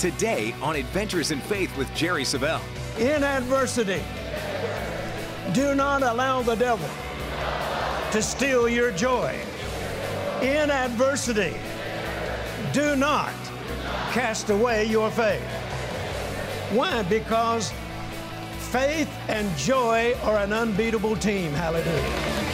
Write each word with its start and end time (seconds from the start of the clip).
Today 0.00 0.54
on 0.62 0.76
Adventures 0.76 1.30
in 1.30 1.40
Faith 1.40 1.76
with 1.76 1.94
Jerry 1.94 2.22
Savelle. 2.22 2.62
In 2.98 3.22
adversity, 3.22 4.00
do 5.52 5.74
not 5.74 6.02
allow 6.02 6.40
the 6.40 6.54
devil 6.54 6.88
to 8.10 8.22
steal 8.22 8.66
your 8.66 8.92
joy. 8.92 9.38
In 10.40 10.70
adversity, 10.70 11.54
do 12.72 12.96
not 12.96 13.34
cast 14.12 14.48
away 14.48 14.86
your 14.86 15.10
faith. 15.10 15.42
Why? 16.72 17.02
Because 17.02 17.70
faith 18.70 19.10
and 19.28 19.54
joy 19.58 20.14
are 20.22 20.38
an 20.38 20.54
unbeatable 20.54 21.16
team. 21.16 21.52
Hallelujah. 21.52 22.49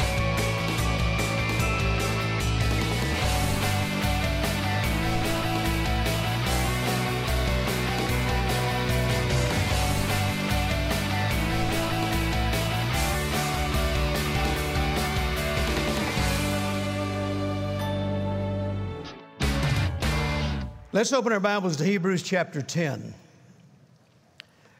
Let's 20.96 21.12
open 21.12 21.30
our 21.30 21.40
Bibles 21.40 21.76
to 21.76 21.84
Hebrews 21.84 22.22
chapter 22.22 22.62
10. 22.62 23.12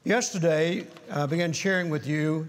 Yesterday, 0.03 0.87
I 1.13 1.27
began 1.27 1.53
sharing 1.53 1.91
with 1.91 2.07
you 2.07 2.49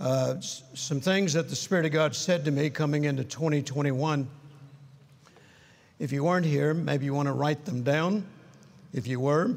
uh, 0.00 0.40
some 0.40 1.00
things 1.00 1.34
that 1.34 1.48
the 1.48 1.54
Spirit 1.54 1.86
of 1.86 1.92
God 1.92 2.16
said 2.16 2.44
to 2.46 2.50
me 2.50 2.70
coming 2.70 3.04
into 3.04 3.22
2021. 3.22 4.26
If 6.00 6.10
you 6.10 6.24
weren't 6.24 6.44
here, 6.44 6.74
maybe 6.74 7.04
you 7.04 7.14
want 7.14 7.28
to 7.28 7.32
write 7.32 7.64
them 7.64 7.84
down. 7.84 8.26
If 8.92 9.06
you 9.06 9.20
were, 9.20 9.56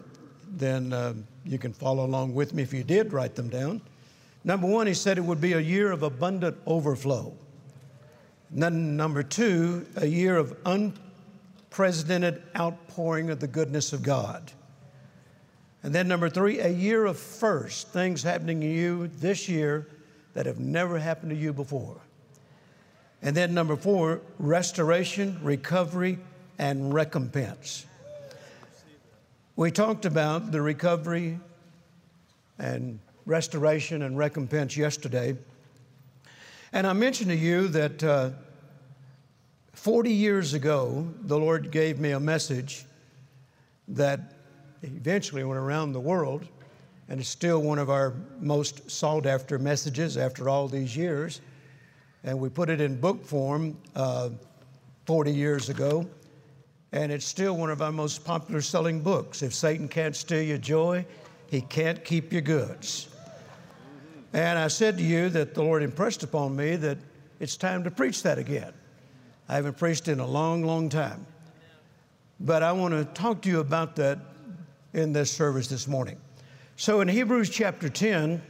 then 0.52 0.94
uh, 0.94 1.16
you 1.44 1.58
can 1.58 1.74
follow 1.74 2.06
along 2.06 2.36
with 2.36 2.54
me 2.54 2.62
if 2.62 2.72
you 2.72 2.84
did 2.84 3.14
write 3.14 3.34
them 3.34 3.50
down. 3.50 3.82
Number 4.44 4.68
one, 4.68 4.86
he 4.86 4.94
said 4.94 5.18
it 5.18 5.22
would 5.22 5.42
be 5.42 5.54
a 5.54 5.60
year 5.60 5.92
of 5.92 6.04
abundant 6.04 6.56
overflow. 6.68 7.34
Then, 8.52 8.96
number 8.96 9.24
two, 9.24 9.88
a 9.96 10.06
year 10.06 10.38
of 10.38 10.56
un 10.68 10.94
unprecedented 11.70 12.42
outpouring 12.58 13.30
of 13.30 13.40
the 13.40 13.48
goodness 13.48 13.94
of 13.94 14.02
God. 14.02 14.52
And 15.84 15.94
then, 15.94 16.08
number 16.08 16.30
three, 16.30 16.60
a 16.60 16.70
year 16.70 17.06
of 17.06 17.18
first, 17.18 17.90
things 17.90 18.24
happening 18.24 18.62
to 18.62 18.68
you 18.68 19.08
this 19.20 19.48
year 19.48 19.88
that 20.34 20.46
have 20.46 20.60
never 20.60 20.98
happened 20.98 21.30
to 21.30 21.36
you 21.36 21.54
before. 21.54 21.98
And 23.22 23.36
then, 23.36 23.54
number 23.54 23.76
four, 23.76 24.22
restoration, 24.40 25.40
recovery, 25.44 26.18
and 26.58 26.94
recompense. 26.94 27.86
We 29.56 29.72
talked 29.72 30.06
about 30.06 30.52
the 30.52 30.62
recovery 30.62 31.40
and 32.58 33.00
restoration 33.26 34.02
and 34.02 34.18
recompense 34.18 34.76
yesterday. 34.76 35.38
And 36.74 36.88
I 36.88 36.94
mentioned 36.94 37.30
to 37.30 37.36
you 37.36 37.68
that 37.70 38.04
uh, 38.04 38.30
40 39.78 40.12
years 40.12 40.56
ago, 40.56 41.08
the 41.22 41.38
Lord 41.38 41.70
gave 41.70 42.00
me 42.00 42.12
a 42.12 42.20
message 42.20 42.86
that 43.88 44.34
eventually 44.82 45.44
went 45.44 45.60
around 45.60 45.94
the 45.94 46.00
world, 46.00 46.48
and 47.08 47.20
it's 47.20 47.30
still 47.30 47.62
one 47.62 47.78
of 47.78 47.90
our 47.90 48.16
most 48.40 48.90
sought 48.90 49.28
after 49.28 49.60
messages 49.60 50.18
after 50.18 50.50
all 50.50 50.68
these 50.68 50.98
years. 50.98 51.42
And 52.24 52.40
we 52.40 52.50
put 52.50 52.72
it 52.72 52.82
in 52.82 53.00
book 53.00 53.24
form 53.24 53.78
uh, 53.96 54.32
40 55.06 55.32
years 55.32 55.70
ago, 55.70 56.08
and 56.92 57.12
it's 57.12 57.26
still 57.26 57.56
one 57.56 57.70
of 57.70 57.82
our 57.82 57.92
most 57.92 58.26
popular 58.26 58.62
selling 58.62 59.00
books. 59.00 59.44
If 59.44 59.54
Satan 59.54 59.88
can't 59.88 60.16
steal 60.16 60.42
your 60.42 60.58
joy, 60.58 61.06
he 61.52 61.62
can't 61.62 62.04
keep 62.04 62.34
your 62.34 62.42
goods. 62.42 63.10
And 64.34 64.58
I 64.58 64.70
said 64.70 64.98
to 64.98 65.04
you 65.04 65.30
that 65.30 65.54
the 65.54 65.62
Lord 65.62 65.84
impressed 65.84 66.24
upon 66.24 66.56
me 66.56 66.78
that 66.78 66.98
it's 67.40 67.56
time 67.56 67.84
to 67.84 67.92
preach 67.92 68.24
that 68.24 68.40
again. 68.40 68.74
I 69.50 69.56
haven't 69.56 69.78
preached 69.78 70.08
in 70.08 70.20
a 70.20 70.28
long, 70.28 70.64
long 70.64 70.90
time. 70.90 71.26
But 72.40 72.64
I 72.64 72.72
want 72.72 72.94
to 72.94 73.06
talk 73.20 73.42
to 73.44 73.50
you 73.50 73.60
about 73.60 73.96
that 73.96 74.20
in 74.94 75.14
this 75.14 75.32
service 75.32 75.68
this 75.68 75.88
morning. 75.88 76.18
So 76.76 77.02
in 77.02 77.08
Hebrews 77.08 77.50
chapter 77.50 77.90
10, 77.90 78.42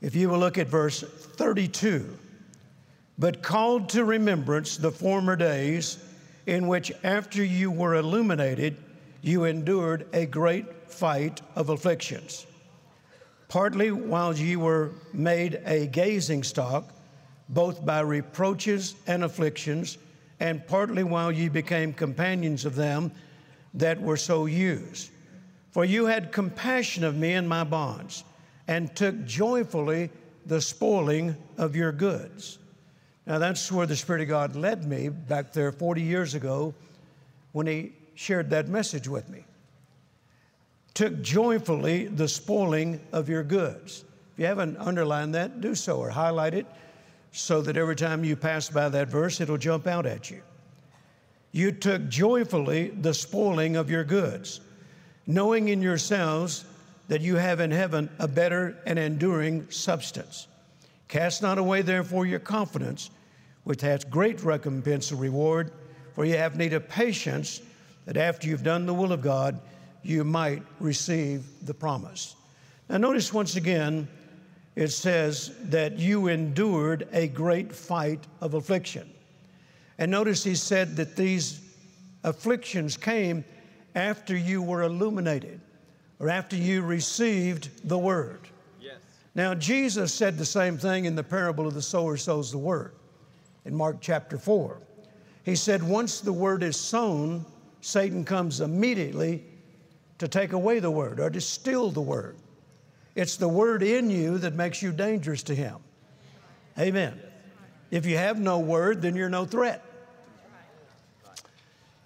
if 0.00 0.14
you 0.14 0.28
will 0.28 0.38
look 0.38 0.58
at 0.58 0.66
verse 0.66 1.02
32, 1.02 2.18
but 3.18 3.42
called 3.42 3.88
to 3.90 4.04
remembrance 4.04 4.76
the 4.76 4.90
former 4.90 5.36
days 5.36 5.98
in 6.46 6.66
which 6.66 6.90
after 7.04 7.44
you 7.44 7.70
were 7.70 7.94
illuminated, 7.94 8.76
you 9.22 9.44
endured 9.44 10.06
a 10.12 10.26
great 10.26 10.90
fight 10.90 11.40
of 11.54 11.68
afflictions. 11.68 12.46
Partly 13.48 13.92
while 13.92 14.34
ye 14.36 14.56
were 14.56 14.90
made 15.12 15.60
a 15.64 15.86
gazing 15.86 16.42
stock, 16.42 16.92
both 17.52 17.84
by 17.84 18.00
reproaches 18.00 18.94
and 19.06 19.22
afflictions, 19.22 19.98
and 20.40 20.66
partly 20.66 21.04
while 21.04 21.30
ye 21.30 21.48
became 21.48 21.92
companions 21.92 22.64
of 22.64 22.74
them 22.74 23.12
that 23.74 24.00
were 24.00 24.16
so 24.16 24.46
used. 24.46 25.10
For 25.70 25.84
you 25.84 26.06
had 26.06 26.32
compassion 26.32 27.04
of 27.04 27.16
me 27.16 27.34
in 27.34 27.46
my 27.46 27.64
bonds, 27.64 28.24
and 28.68 28.94
took 28.96 29.24
joyfully 29.24 30.10
the 30.46 30.60
spoiling 30.60 31.36
of 31.58 31.76
your 31.76 31.92
goods. 31.92 32.58
Now 33.26 33.38
that's 33.38 33.70
where 33.70 33.86
the 33.86 33.96
Spirit 33.96 34.22
of 34.22 34.28
God 34.28 34.56
led 34.56 34.84
me 34.84 35.08
back 35.08 35.52
there 35.52 35.72
40 35.72 36.02
years 36.02 36.34
ago 36.34 36.74
when 37.52 37.66
He 37.66 37.92
shared 38.14 38.50
that 38.50 38.68
message 38.68 39.08
with 39.08 39.28
me. 39.28 39.44
Took 40.94 41.22
joyfully 41.22 42.06
the 42.06 42.28
spoiling 42.28 43.00
of 43.12 43.28
your 43.28 43.42
goods. 43.42 44.04
If 44.32 44.40
you 44.40 44.46
haven't 44.46 44.76
underlined 44.78 45.34
that, 45.34 45.60
do 45.60 45.74
so 45.74 45.98
or 45.98 46.10
highlight 46.10 46.54
it 46.54 46.66
so 47.32 47.62
that 47.62 47.76
every 47.76 47.96
time 47.96 48.24
you 48.24 48.36
pass 48.36 48.68
by 48.68 48.88
that 48.90 49.08
verse, 49.08 49.40
it'll 49.40 49.56
jump 49.56 49.86
out 49.86 50.06
at 50.06 50.30
you. 50.30 50.42
You 51.50 51.72
took 51.72 52.08
joyfully 52.08 52.88
the 52.88 53.14
spoiling 53.14 53.76
of 53.76 53.90
your 53.90 54.04
goods, 54.04 54.60
knowing 55.26 55.68
in 55.68 55.82
yourselves 55.82 56.64
that 57.08 57.20
you 57.20 57.36
have 57.36 57.60
in 57.60 57.70
heaven 57.70 58.08
a 58.18 58.28
better 58.28 58.76
and 58.86 58.98
enduring 58.98 59.70
substance. 59.70 60.46
Cast 61.08 61.42
not 61.42 61.58
away, 61.58 61.82
therefore, 61.82 62.26
your 62.26 62.38
confidence, 62.38 63.10
which 63.64 63.80
hath 63.80 64.08
great 64.10 64.42
recompense 64.42 65.10
of 65.10 65.20
reward, 65.20 65.72
for 66.14 66.24
you 66.24 66.36
have 66.36 66.56
need 66.56 66.72
of 66.72 66.88
patience, 66.88 67.60
that 68.06 68.16
after 68.16 68.48
you've 68.48 68.62
done 68.62 68.86
the 68.86 68.94
will 68.94 69.12
of 69.12 69.22
God, 69.22 69.60
you 70.02 70.24
might 70.24 70.62
receive 70.80 71.44
the 71.66 71.74
promise. 71.74 72.34
Now, 72.88 72.96
notice 72.96 73.32
once 73.32 73.56
again, 73.56 74.08
it 74.74 74.88
says 74.88 75.52
that 75.64 75.98
you 75.98 76.28
endured 76.28 77.08
a 77.12 77.28
great 77.28 77.72
fight 77.72 78.26
of 78.40 78.54
affliction. 78.54 79.12
And 79.98 80.10
notice 80.10 80.42
he 80.42 80.54
said 80.54 80.96
that 80.96 81.16
these 81.16 81.60
afflictions 82.24 82.96
came 82.96 83.44
after 83.94 84.36
you 84.36 84.62
were 84.62 84.82
illuminated 84.82 85.60
or 86.18 86.30
after 86.30 86.56
you 86.56 86.82
received 86.82 87.88
the 87.88 87.98
word. 87.98 88.48
Yes. 88.80 88.96
Now, 89.34 89.54
Jesus 89.54 90.14
said 90.14 90.38
the 90.38 90.46
same 90.46 90.78
thing 90.78 91.04
in 91.04 91.14
the 91.14 91.22
parable 91.24 91.66
of 91.66 91.74
the 91.74 91.82
sower 91.82 92.16
sows 92.16 92.50
the 92.50 92.58
word 92.58 92.94
in 93.64 93.74
Mark 93.74 93.98
chapter 94.00 94.38
4. 94.38 94.78
He 95.44 95.56
said, 95.56 95.82
Once 95.82 96.20
the 96.20 96.32
word 96.32 96.62
is 96.62 96.76
sown, 96.76 97.44
Satan 97.80 98.24
comes 98.24 98.60
immediately 98.60 99.44
to 100.18 100.28
take 100.28 100.52
away 100.52 100.78
the 100.78 100.90
word 100.90 101.20
or 101.20 101.30
to 101.30 101.40
steal 101.40 101.90
the 101.90 102.00
word. 102.00 102.36
It's 103.14 103.36
the 103.36 103.48
word 103.48 103.82
in 103.82 104.10
you 104.10 104.38
that 104.38 104.54
makes 104.54 104.82
you 104.82 104.92
dangerous 104.92 105.42
to 105.44 105.54
him. 105.54 105.76
Amen. 106.78 107.20
If 107.90 108.06
you 108.06 108.16
have 108.16 108.40
no 108.40 108.58
word, 108.58 109.02
then 109.02 109.14
you're 109.14 109.28
no 109.28 109.44
threat. 109.44 109.84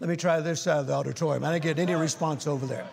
Let 0.01 0.11
me 0.11 0.17
try 0.17 0.41
this 0.41 0.61
side 0.63 0.79
of 0.79 0.87
the 0.89 0.93
auditorium. 0.93 1.45
I 1.45 1.53
didn't 1.53 1.63
get 1.63 1.79
any 1.79 1.95
response 1.95 2.47
over 2.47 2.67
there. 2.67 2.87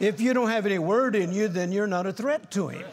If 0.00 0.20
you 0.20 0.34
don't 0.34 0.48
have 0.48 0.66
any 0.66 0.78
word 0.78 1.14
in 1.14 1.32
you, 1.32 1.48
then 1.48 1.70
you're 1.70 1.86
not 1.86 2.06
a 2.06 2.12
threat 2.12 2.50
to 2.52 2.68
him. 2.68 2.84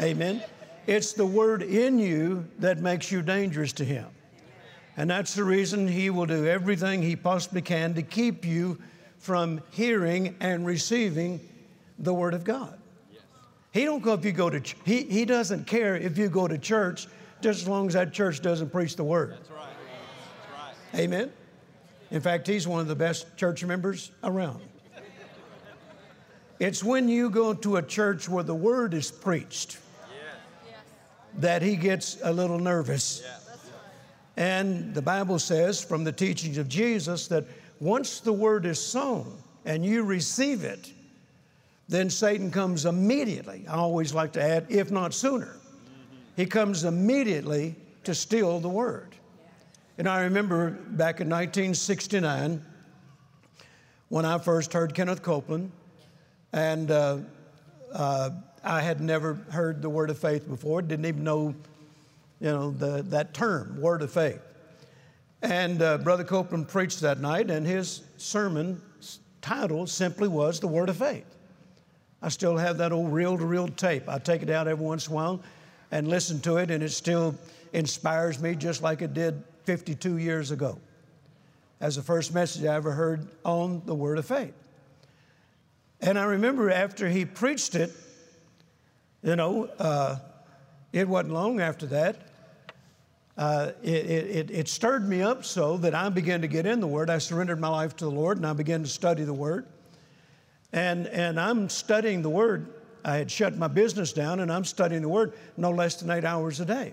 Amen. 0.00 0.42
It's 0.86 1.12
the 1.12 1.26
word 1.26 1.62
in 1.62 1.98
you 1.98 2.46
that 2.60 2.78
makes 2.78 3.12
you 3.12 3.20
dangerous 3.20 3.72
to 3.74 3.84
him. 3.84 4.06
And 4.96 5.10
that's 5.10 5.34
the 5.34 5.44
reason 5.44 5.86
he 5.86 6.08
will 6.08 6.26
do 6.26 6.46
everything 6.46 7.02
he 7.02 7.16
possibly 7.16 7.62
can 7.62 7.94
to 7.94 8.02
keep 8.02 8.44
you 8.44 8.78
from 9.18 9.60
hearing 9.70 10.36
and 10.40 10.64
receiving 10.64 11.40
the 11.98 12.14
word 12.14 12.32
of 12.32 12.44
God. 12.44 12.79
He 13.72 13.84
don't 13.84 14.02
go 14.02 14.14
if 14.14 14.24
you 14.24 14.32
go 14.32 14.50
to 14.50 14.60
ch- 14.60 14.76
he 14.84 15.02
he 15.04 15.24
doesn't 15.24 15.66
care 15.66 15.96
if 15.96 16.18
you 16.18 16.28
go 16.28 16.48
to 16.48 16.58
church 16.58 17.06
just 17.40 17.62
as 17.62 17.68
long 17.68 17.86
as 17.86 17.94
that 17.94 18.12
church 18.12 18.40
doesn't 18.40 18.70
preach 18.70 18.96
the 18.96 19.04
word. 19.04 19.32
That's 19.32 19.50
right. 19.50 19.66
That's 19.68 20.94
right. 20.94 21.00
Amen. 21.00 21.32
In 22.10 22.20
fact, 22.20 22.46
he's 22.46 22.66
one 22.66 22.80
of 22.80 22.88
the 22.88 22.96
best 22.96 23.36
church 23.36 23.64
members 23.64 24.10
around. 24.24 24.60
It's 26.58 26.84
when 26.84 27.08
you 27.08 27.30
go 27.30 27.54
to 27.54 27.76
a 27.76 27.82
church 27.82 28.28
where 28.28 28.44
the 28.44 28.54
word 28.54 28.92
is 28.92 29.10
preached 29.10 29.78
that 31.38 31.62
he 31.62 31.76
gets 31.76 32.18
a 32.22 32.32
little 32.32 32.58
nervous. 32.58 33.22
And 34.36 34.94
the 34.94 35.02
Bible 35.02 35.38
says 35.38 35.82
from 35.82 36.04
the 36.04 36.12
teachings 36.12 36.58
of 36.58 36.68
Jesus 36.68 37.28
that 37.28 37.44
once 37.78 38.20
the 38.20 38.32
word 38.32 38.66
is 38.66 38.82
sown, 38.82 39.36
and 39.64 39.84
you 39.84 40.02
receive 40.02 40.64
it, 40.64 40.92
then 41.90 42.08
Satan 42.08 42.52
comes 42.52 42.86
immediately. 42.86 43.64
I 43.68 43.74
always 43.74 44.14
like 44.14 44.32
to 44.34 44.42
add, 44.42 44.66
if 44.68 44.92
not 44.92 45.12
sooner. 45.12 45.56
He 46.36 46.46
comes 46.46 46.84
immediately 46.84 47.74
to 48.04 48.14
steal 48.14 48.60
the 48.60 48.68
word. 48.68 49.16
And 49.98 50.08
I 50.08 50.22
remember 50.22 50.70
back 50.70 51.20
in 51.20 51.28
1969 51.28 52.64
when 54.08 54.24
I 54.24 54.38
first 54.38 54.72
heard 54.72 54.94
Kenneth 54.94 55.22
Copeland, 55.22 55.72
and 56.52 56.92
uh, 56.92 57.18
uh, 57.92 58.30
I 58.62 58.80
had 58.82 59.00
never 59.00 59.34
heard 59.50 59.82
the 59.82 59.90
word 59.90 60.10
of 60.10 60.18
faith 60.18 60.48
before, 60.48 60.82
didn't 60.82 61.06
even 61.06 61.24
know, 61.24 61.56
you 62.40 62.50
know, 62.50 62.70
the, 62.70 63.02
that 63.08 63.34
term, 63.34 63.80
word 63.80 64.02
of 64.02 64.12
faith. 64.12 64.40
And 65.42 65.82
uh, 65.82 65.98
Brother 65.98 66.24
Copeland 66.24 66.68
preached 66.68 67.00
that 67.00 67.18
night, 67.18 67.50
and 67.50 67.66
his 67.66 68.02
sermon 68.16 68.80
title 69.40 69.88
simply 69.88 70.28
was 70.28 70.60
The 70.60 70.68
Word 70.68 70.88
of 70.88 70.96
Faith. 70.96 71.26
I 72.22 72.28
still 72.28 72.56
have 72.56 72.78
that 72.78 72.92
old 72.92 73.12
reel 73.12 73.38
to 73.38 73.44
reel 73.44 73.68
tape. 73.68 74.08
I 74.08 74.18
take 74.18 74.42
it 74.42 74.50
out 74.50 74.68
every 74.68 74.84
once 74.84 75.06
in 75.06 75.12
a 75.12 75.16
while 75.16 75.40
and 75.90 76.08
listen 76.08 76.40
to 76.40 76.58
it, 76.58 76.70
and 76.70 76.82
it 76.82 76.90
still 76.90 77.34
inspires 77.72 78.40
me 78.40 78.54
just 78.54 78.82
like 78.82 79.02
it 79.02 79.14
did 79.14 79.42
52 79.64 80.18
years 80.18 80.50
ago 80.50 80.78
as 81.80 81.96
the 81.96 82.02
first 82.02 82.34
message 82.34 82.64
I 82.64 82.74
ever 82.74 82.92
heard 82.92 83.26
on 83.44 83.82
the 83.86 83.94
Word 83.94 84.18
of 84.18 84.26
Faith. 84.26 84.52
And 86.00 86.18
I 86.18 86.24
remember 86.24 86.70
after 86.70 87.08
he 87.08 87.24
preached 87.24 87.74
it, 87.74 87.92
you 89.22 89.36
know, 89.36 89.66
uh, 89.78 90.16
it 90.92 91.08
wasn't 91.08 91.32
long 91.34 91.60
after 91.60 91.86
that. 91.86 92.16
Uh, 93.36 93.72
it, 93.82 93.88
it, 93.88 94.50
it 94.50 94.68
stirred 94.68 95.08
me 95.08 95.22
up 95.22 95.44
so 95.44 95.78
that 95.78 95.94
I 95.94 96.08
began 96.10 96.42
to 96.42 96.48
get 96.48 96.66
in 96.66 96.80
the 96.80 96.86
Word. 96.86 97.08
I 97.08 97.18
surrendered 97.18 97.60
my 97.60 97.68
life 97.68 97.96
to 97.96 98.04
the 98.04 98.10
Lord 98.10 98.36
and 98.36 98.46
I 98.46 98.52
began 98.52 98.82
to 98.82 98.88
study 98.88 99.24
the 99.24 99.34
Word. 99.34 99.66
And, 100.72 101.06
and 101.08 101.40
I'm 101.40 101.68
studying 101.68 102.22
the 102.22 102.30
Word. 102.30 102.66
I 103.04 103.16
had 103.16 103.30
shut 103.30 103.56
my 103.56 103.68
business 103.68 104.12
down 104.12 104.40
and 104.40 104.52
I'm 104.52 104.64
studying 104.64 105.02
the 105.02 105.08
Word 105.08 105.32
no 105.56 105.70
less 105.70 105.96
than 105.96 106.10
eight 106.10 106.24
hours 106.24 106.60
a 106.60 106.64
day. 106.64 106.92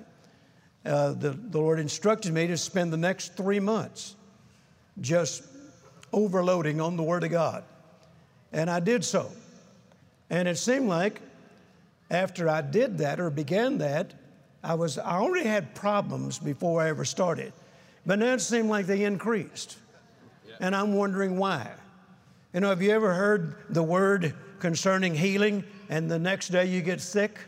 Uh, 0.85 1.13
the, 1.13 1.31
the 1.31 1.59
Lord 1.59 1.79
instructed 1.79 2.33
me 2.33 2.47
to 2.47 2.57
spend 2.57 2.93
the 2.93 2.97
next 2.97 3.35
three 3.35 3.59
months 3.59 4.15
just 5.01 5.43
overloading 6.13 6.79
on 6.79 6.95
the 6.95 7.03
Word 7.03 7.23
of 7.23 7.31
God. 7.31 7.63
And 8.53 8.69
I 8.69 8.79
did 8.79 9.03
so. 9.03 9.29
And 10.29 10.47
it 10.47 10.57
seemed 10.57 10.87
like 10.87 11.21
after 12.09 12.49
I 12.49 12.61
did 12.61 12.99
that 12.99 13.19
or 13.19 13.29
began 13.29 13.77
that, 13.79 14.13
I 14.63 14.73
was 14.75 14.97
I 14.97 15.17
already 15.17 15.47
had 15.47 15.75
problems 15.75 16.39
before 16.39 16.81
I 16.81 16.89
ever 16.89 17.05
started. 17.05 17.53
But 18.05 18.19
now 18.19 18.33
it 18.33 18.41
seemed 18.41 18.69
like 18.69 18.85
they 18.85 19.03
increased. 19.03 19.77
And 20.59 20.75
I'm 20.75 20.93
wondering 20.93 21.37
why. 21.37 21.69
You 22.53 22.61
know, 22.61 22.69
have 22.69 22.81
you 22.81 22.91
ever 22.91 23.13
heard 23.13 23.55
the 23.69 23.83
word 23.83 24.33
concerning 24.59 25.13
healing 25.13 25.65
and 25.89 26.09
the 26.09 26.17
next 26.17 26.47
day 26.47 26.65
you 26.65 26.81
get 26.81 27.01
sick? 27.01 27.39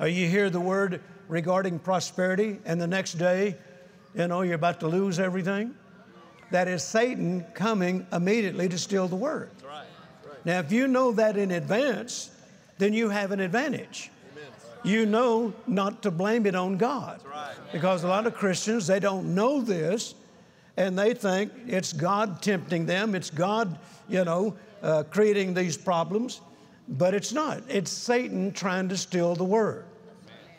Or 0.00 0.08
you 0.08 0.26
hear 0.28 0.48
the 0.48 0.60
word 0.60 1.02
regarding 1.28 1.78
prosperity 1.78 2.58
and 2.64 2.80
the 2.80 2.86
next 2.86 3.14
day, 3.14 3.56
you 4.14 4.28
know, 4.28 4.40
you're 4.42 4.54
about 4.54 4.80
to 4.80 4.88
lose 4.88 5.18
everything? 5.18 5.74
That 6.52 6.68
is 6.68 6.82
Satan 6.82 7.44
coming 7.52 8.06
immediately 8.12 8.68
to 8.70 8.78
steal 8.78 9.08
the 9.08 9.16
word. 9.16 9.50
Now, 10.46 10.60
if 10.60 10.72
you 10.72 10.86
know 10.86 11.12
that 11.12 11.36
in 11.36 11.50
advance, 11.50 12.30
then 12.78 12.94
you 12.94 13.10
have 13.10 13.30
an 13.30 13.40
advantage. 13.40 14.10
You 14.84 15.04
know 15.04 15.52
not 15.66 16.02
to 16.04 16.10
blame 16.10 16.46
it 16.46 16.54
on 16.54 16.78
God. 16.78 17.20
Because 17.72 18.04
a 18.04 18.08
lot 18.08 18.26
of 18.26 18.34
Christians, 18.34 18.86
they 18.86 19.00
don't 19.00 19.34
know 19.34 19.60
this 19.60 20.14
and 20.76 20.98
they 20.98 21.14
think 21.14 21.52
it's 21.66 21.92
God 21.92 22.42
tempting 22.42 22.86
them, 22.86 23.14
it's 23.14 23.30
God, 23.30 23.78
you 24.08 24.24
know, 24.24 24.56
uh, 24.82 25.04
creating 25.10 25.54
these 25.54 25.76
problems. 25.76 26.40
But 26.88 27.14
it's 27.14 27.32
not. 27.32 27.62
It's 27.68 27.90
Satan 27.90 28.52
trying 28.52 28.88
to 28.90 28.96
steal 28.96 29.34
the 29.34 29.44
word. 29.44 29.86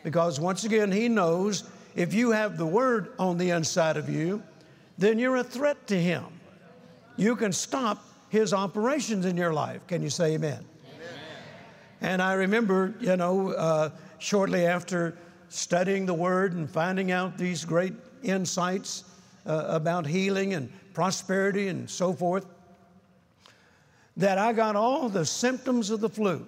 Because 0.04 0.38
once 0.38 0.64
again, 0.64 0.92
he 0.92 1.08
knows 1.08 1.64
if 1.96 2.12
you 2.12 2.30
have 2.32 2.58
the 2.58 2.66
word 2.66 3.12
on 3.18 3.38
the 3.38 3.50
inside 3.50 3.96
of 3.96 4.08
you, 4.08 4.42
then 4.98 5.18
you're 5.18 5.36
a 5.36 5.44
threat 5.44 5.86
to 5.86 5.98
him. 5.98 6.24
You 7.16 7.34
can 7.34 7.52
stop 7.52 8.04
his 8.28 8.52
operations 8.52 9.24
in 9.24 9.36
your 9.36 9.52
life. 9.52 9.86
Can 9.86 10.02
you 10.02 10.10
say 10.10 10.34
amen? 10.34 10.52
amen. 10.52 10.64
And 12.00 12.22
I 12.22 12.34
remember, 12.34 12.94
you 13.00 13.16
know, 13.16 13.52
uh, 13.52 13.90
shortly 14.18 14.66
after 14.66 15.16
studying 15.48 16.04
the 16.04 16.14
Word 16.14 16.52
and 16.52 16.70
finding 16.70 17.10
out 17.10 17.38
these 17.38 17.64
great 17.64 17.94
insights 18.22 19.04
uh, 19.48 19.64
about 19.68 20.06
healing 20.06 20.54
and 20.54 20.70
prosperity 20.92 21.68
and 21.68 21.88
so 21.88 22.12
forth, 22.12 22.46
that 24.16 24.38
I 24.38 24.52
got 24.52 24.76
all 24.76 25.08
the 25.08 25.24
symptoms 25.24 25.90
of 25.90 26.00
the 26.00 26.08
flu. 26.08 26.46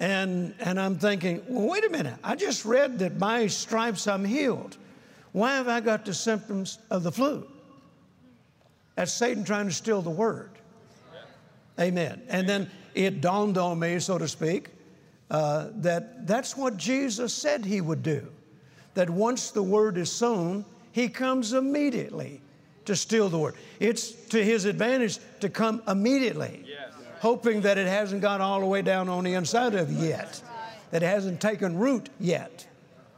And, 0.00 0.54
and 0.58 0.80
I'm 0.80 0.96
thinking, 0.96 1.42
well, 1.48 1.68
wait 1.68 1.84
a 1.84 1.88
minute, 1.88 2.18
I 2.24 2.34
just 2.34 2.64
read 2.64 2.98
that 3.00 3.18
by 3.18 3.46
stripes 3.46 4.08
I'm 4.08 4.24
healed. 4.24 4.76
Why 5.30 5.54
have 5.54 5.68
I 5.68 5.80
got 5.80 6.04
the 6.04 6.14
symptoms 6.14 6.78
of 6.90 7.04
the 7.04 7.12
flu? 7.12 7.46
That's 8.96 9.12
Satan 9.12 9.44
trying 9.44 9.66
to 9.68 9.72
steal 9.72 10.02
the 10.02 10.10
word. 10.10 10.50
Amen. 11.80 12.22
And 12.28 12.48
then 12.48 12.70
it 12.94 13.20
dawned 13.20 13.58
on 13.58 13.78
me, 13.78 13.98
so 13.98 14.18
to 14.18 14.28
speak, 14.28 14.70
uh, 15.30 15.68
that 15.76 16.26
that's 16.26 16.56
what 16.56 16.76
Jesus 16.76 17.32
said 17.32 17.64
he 17.64 17.80
would 17.80 18.02
do. 18.02 18.26
That 18.94 19.08
once 19.08 19.50
the 19.50 19.62
word 19.62 19.96
is 19.96 20.12
sown, 20.12 20.64
he 20.92 21.08
comes 21.08 21.52
immediately 21.52 22.40
to 22.84 22.96
steal 22.96 23.28
the 23.28 23.38
word. 23.38 23.54
It's 23.80 24.12
to 24.26 24.42
his 24.42 24.64
advantage 24.64 25.18
to 25.40 25.48
come 25.48 25.82
immediately, 25.88 26.64
yes. 26.66 26.92
hoping 27.20 27.62
that 27.62 27.78
it 27.78 27.86
hasn't 27.86 28.22
got 28.22 28.40
all 28.40 28.60
the 28.60 28.66
way 28.66 28.82
down 28.82 29.08
on 29.08 29.24
the 29.24 29.34
inside 29.34 29.74
of 29.74 29.90
you 29.90 30.08
yet, 30.08 30.42
that 30.90 31.02
it 31.02 31.06
hasn't 31.06 31.40
taken 31.40 31.78
root 31.78 32.08
yet, 32.20 32.66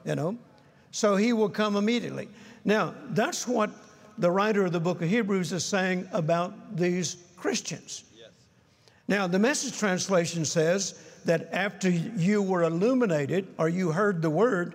you 0.04 0.14
know. 0.14 0.36
So 0.90 1.16
he 1.16 1.32
will 1.32 1.48
come 1.48 1.76
immediately. 1.76 2.28
Now, 2.64 2.94
that's 3.10 3.48
what 3.48 3.70
the 4.18 4.30
writer 4.30 4.64
of 4.64 4.72
the 4.72 4.80
book 4.80 5.02
of 5.02 5.08
Hebrews 5.08 5.52
is 5.52 5.64
saying 5.64 6.08
about 6.12 6.76
these 6.76 7.16
Christians. 7.36 8.04
Yes. 8.16 8.28
Now, 9.08 9.26
the 9.26 9.38
message 9.38 9.76
translation 9.76 10.44
says 10.44 11.00
that 11.24 11.48
after 11.52 11.90
you 11.90 12.42
were 12.42 12.62
illuminated 12.62 13.48
or 13.58 13.68
you 13.68 13.90
heard 13.90 14.22
the 14.22 14.30
word, 14.30 14.74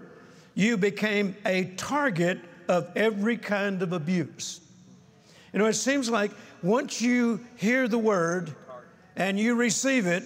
you 0.56 0.76
became 0.76 1.36
a 1.46 1.66
target 1.78 2.40
of 2.70 2.88
every 2.96 3.36
kind 3.36 3.82
of 3.82 3.92
abuse. 3.92 4.62
You 5.52 5.60
know, 5.60 5.66
it 5.66 5.74
seems 5.74 6.10
like 6.10 6.32
once 6.62 7.02
you 7.02 7.44
hear 7.56 7.88
the 7.88 7.98
word 7.98 8.56
and 9.16 9.40
you 9.40 9.56
receive 9.56 10.06
it, 10.06 10.24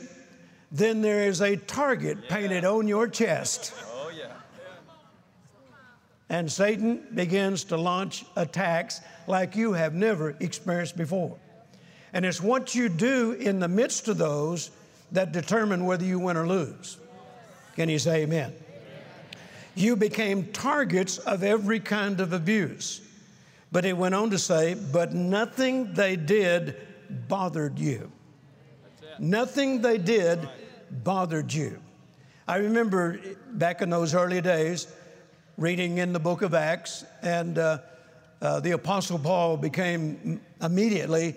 then 0.69 1.01
there 1.01 1.27
is 1.27 1.41
a 1.41 1.55
target 1.55 2.17
yeah. 2.23 2.35
painted 2.35 2.65
on 2.65 2.87
your 2.87 3.07
chest. 3.07 3.73
Oh, 3.87 4.11
yeah. 4.15 4.33
And 6.29 6.51
Satan 6.51 7.07
begins 7.13 7.63
to 7.65 7.77
launch 7.77 8.25
attacks 8.35 8.99
like 9.25 9.55
you 9.55 9.71
have 9.71 9.93
never 9.93 10.35
experienced 10.41 10.97
before. 10.97 11.37
And 12.11 12.25
it's 12.25 12.41
what 12.41 12.75
you 12.75 12.89
do 12.89 13.31
in 13.31 13.59
the 13.59 13.69
midst 13.69 14.09
of 14.09 14.17
those 14.17 14.69
that 15.13 15.31
determine 15.31 15.85
whether 15.85 16.03
you 16.03 16.19
win 16.19 16.35
or 16.35 16.45
lose. 16.45 16.97
Can 17.77 17.87
you 17.87 17.99
say 17.99 18.23
amen? 18.23 18.53
You 19.75 19.95
became 19.95 20.51
targets 20.51 21.17
of 21.17 21.43
every 21.43 21.79
kind 21.79 22.19
of 22.19 22.33
abuse. 22.33 23.01
But 23.71 23.85
it 23.85 23.97
went 23.97 24.13
on 24.13 24.29
to 24.29 24.37
say, 24.37 24.75
but 24.75 25.13
nothing 25.13 25.93
they 25.93 26.15
did 26.15 26.77
bothered 27.27 27.79
you. 27.79 28.11
Nothing 29.19 29.81
they 29.81 29.97
did 29.97 30.47
bothered 31.03 31.51
you. 31.53 31.79
I 32.47 32.57
remember 32.57 33.19
back 33.51 33.81
in 33.81 33.89
those 33.89 34.13
early 34.13 34.41
days 34.41 34.87
reading 35.57 35.99
in 35.99 36.13
the 36.13 36.19
book 36.19 36.41
of 36.41 36.53
Acts, 36.53 37.05
and 37.21 37.57
uh, 37.57 37.79
uh, 38.41 38.59
the 38.59 38.71
Apostle 38.71 39.17
Paul 39.17 39.57
became 39.57 40.41
immediately 40.61 41.35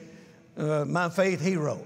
uh, 0.56 0.84
my 0.86 1.08
faith 1.08 1.40
hero. 1.40 1.84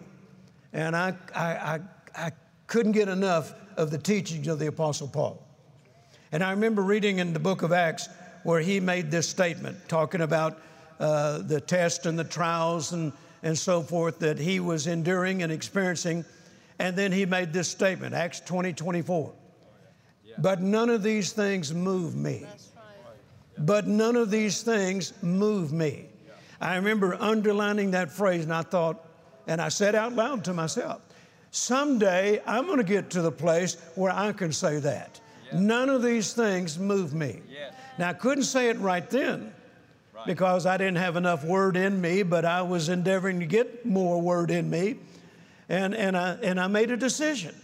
And 0.72 0.96
I, 0.96 1.14
I, 1.34 1.44
I, 1.44 1.80
I 2.16 2.32
couldn't 2.66 2.92
get 2.92 3.08
enough 3.08 3.54
of 3.76 3.90
the 3.90 3.98
teachings 3.98 4.48
of 4.48 4.58
the 4.58 4.68
Apostle 4.68 5.08
Paul. 5.08 5.44
And 6.32 6.44
I 6.44 6.50
remember 6.50 6.82
reading 6.82 7.18
in 7.18 7.32
the 7.32 7.40
book 7.40 7.62
of 7.62 7.72
Acts 7.72 8.08
where 8.44 8.60
he 8.60 8.78
made 8.78 9.10
this 9.10 9.28
statement 9.28 9.88
talking 9.88 10.20
about 10.20 10.60
uh, 11.00 11.38
the 11.38 11.60
test 11.60 12.06
and 12.06 12.18
the 12.18 12.24
trials 12.24 12.92
and, 12.92 13.12
and 13.42 13.58
so 13.58 13.82
forth 13.82 14.20
that 14.20 14.38
he 14.38 14.60
was 14.60 14.86
enduring 14.86 15.42
and 15.42 15.50
experiencing. 15.50 16.24
And 16.78 16.96
then 16.96 17.10
he 17.10 17.26
made 17.26 17.52
this 17.52 17.68
statement, 17.68 18.14
Acts 18.14 18.40
20 18.40 18.72
24. 18.72 19.32
But 20.38 20.62
none 20.62 20.88
of 20.88 21.02
these 21.02 21.32
things 21.32 21.74
move 21.74 22.14
me. 22.14 22.46
But 23.58 23.86
none 23.86 24.16
of 24.16 24.30
these 24.30 24.62
things 24.62 25.12
move 25.22 25.72
me. 25.72 26.06
I 26.60 26.76
remember 26.76 27.14
underlining 27.14 27.90
that 27.92 28.10
phrase 28.10 28.44
and 28.44 28.52
I 28.52 28.62
thought, 28.62 29.04
and 29.46 29.60
I 29.60 29.68
said 29.68 29.94
out 29.94 30.12
loud 30.12 30.44
to 30.44 30.54
myself, 30.54 31.02
someday 31.50 32.40
I'm 32.46 32.66
going 32.66 32.78
to 32.78 32.84
get 32.84 33.10
to 33.10 33.22
the 33.22 33.32
place 33.32 33.76
where 33.96 34.12
I 34.12 34.32
can 34.32 34.52
say 34.52 34.78
that. 34.78 35.20
None 35.52 35.88
of 35.88 36.02
these 36.02 36.32
things 36.32 36.78
move 36.78 37.14
me. 37.14 37.40
Now, 37.98 38.10
I 38.10 38.12
couldn't 38.12 38.44
say 38.44 38.68
it 38.68 38.78
right 38.78 39.08
then, 39.10 39.52
because 40.26 40.66
I 40.66 40.76
didn't 40.76 40.98
have 40.98 41.16
enough 41.16 41.44
word 41.44 41.76
in 41.76 42.00
me, 42.00 42.22
but 42.22 42.44
I 42.44 42.62
was 42.62 42.88
endeavoring 42.88 43.40
to 43.40 43.46
get 43.46 43.86
more 43.86 44.20
word 44.20 44.50
in 44.50 44.68
me. 44.68 44.96
And, 45.68 45.94
and, 45.94 46.16
I, 46.16 46.32
and 46.42 46.60
I 46.60 46.66
made 46.66 46.90
a 46.90 46.96
decision 46.96 47.54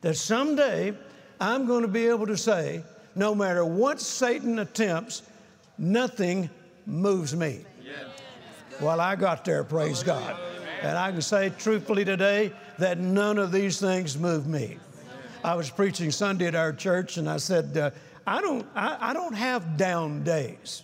that 0.00 0.16
someday 0.16 0.94
I'm 1.40 1.66
going 1.66 1.82
to 1.82 1.88
be 1.88 2.06
able 2.06 2.26
to 2.26 2.36
say, 2.36 2.82
no 3.14 3.34
matter 3.34 3.64
what 3.64 4.00
Satan 4.00 4.58
attempts, 4.58 5.22
nothing 5.78 6.50
moves 6.84 7.34
me. 7.34 7.60
Well, 8.80 9.00
I 9.00 9.16
got 9.16 9.44
there, 9.44 9.62
praise 9.64 10.02
God. 10.02 10.36
And 10.82 10.98
I 10.98 11.12
can 11.12 11.22
say 11.22 11.50
truthfully 11.58 12.04
today 12.04 12.52
that 12.78 12.98
none 12.98 13.38
of 13.38 13.52
these 13.52 13.80
things 13.80 14.18
move 14.18 14.46
me. 14.46 14.78
I 15.44 15.54
was 15.54 15.68
preaching 15.68 16.10
Sunday 16.10 16.46
at 16.46 16.54
our 16.54 16.72
church, 16.72 17.18
and 17.18 17.28
I 17.28 17.36
said, 17.36 17.76
uh, 17.76 17.90
I, 18.26 18.40
don't, 18.40 18.66
I, 18.74 19.10
I 19.10 19.12
don't 19.12 19.34
have 19.34 19.76
down 19.76 20.24
days. 20.24 20.82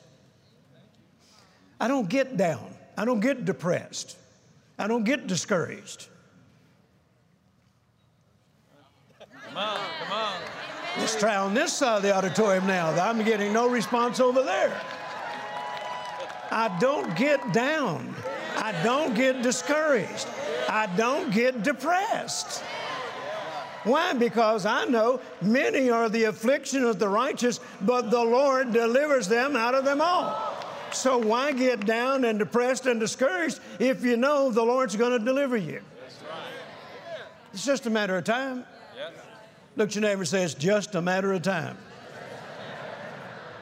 I 1.81 1.89
don't 1.89 2.11
get 2.11 2.37
down. 2.37 2.75
I 2.95 3.07
don't 3.07 3.21
get 3.21 3.47
depressed. 3.47 4.19
I 4.79 4.87
don't 4.87 5.05
get 5.05 5.27
discouraged. 5.27 6.09
Come 9.19 9.57
on, 9.57 9.81
come 10.05 10.13
on. 10.13 10.41
Let's 10.99 11.19
try 11.19 11.37
on 11.37 11.55
this 11.55 11.73
side 11.73 11.97
of 11.97 12.03
the 12.03 12.15
auditorium 12.15 12.67
now. 12.67 12.91
I'm 13.03 13.25
getting 13.25 13.55
no 13.55 13.67
response 13.67 14.21
over 14.21 14.43
there. 14.43 14.79
I 16.51 16.77
don't 16.79 17.17
get 17.17 17.55
down. 17.55 18.15
I 18.57 18.73
don't 18.85 19.15
get 19.15 19.41
discouraged. 19.41 20.27
I 20.69 20.87
don't 20.97 21.33
get 21.33 21.63
depressed. 21.63 22.63
Why? 23.85 24.13
Because 24.13 24.67
I 24.67 24.85
know 24.85 25.21
many 25.41 25.91
are 25.91 26.09
the 26.09 26.25
affliction 26.25 26.85
of 26.85 26.99
the 26.99 27.09
righteous, 27.09 27.61
but 27.81 28.11
the 28.11 28.23
Lord 28.23 28.73
delivers 28.73 29.27
them 29.27 29.57
out 29.57 29.75
of 29.75 29.85
them 29.85 30.01
all. 30.01 30.57
So 30.93 31.19
why 31.19 31.53
get 31.53 31.87
down 31.87 32.25
and 32.25 32.39
depressed 32.39 32.87
and 32.87 33.01
discouraged 33.01 33.61
if 33.79 34.05
you 34.05 34.17
know 34.17 34.51
the 34.51 34.63
Lord's 34.63 34.97
going 34.97 35.19
to 35.19 35.25
deliver 35.25 35.57
you? 35.57 35.81
It's 37.53 37.65
just 37.65 37.87
a 37.87 37.91
matter 37.91 38.17
of 38.17 38.25
time. 38.25 38.65
Look 39.77 39.89
at 39.89 39.95
your 39.95 40.03
neighbor 40.03 40.23
and 40.23 40.29
say, 40.29 40.43
It's 40.43 40.55
just 40.55 40.95
a 40.95 41.03
matter 41.03 41.33
of 41.33 41.43
time. 41.43 41.77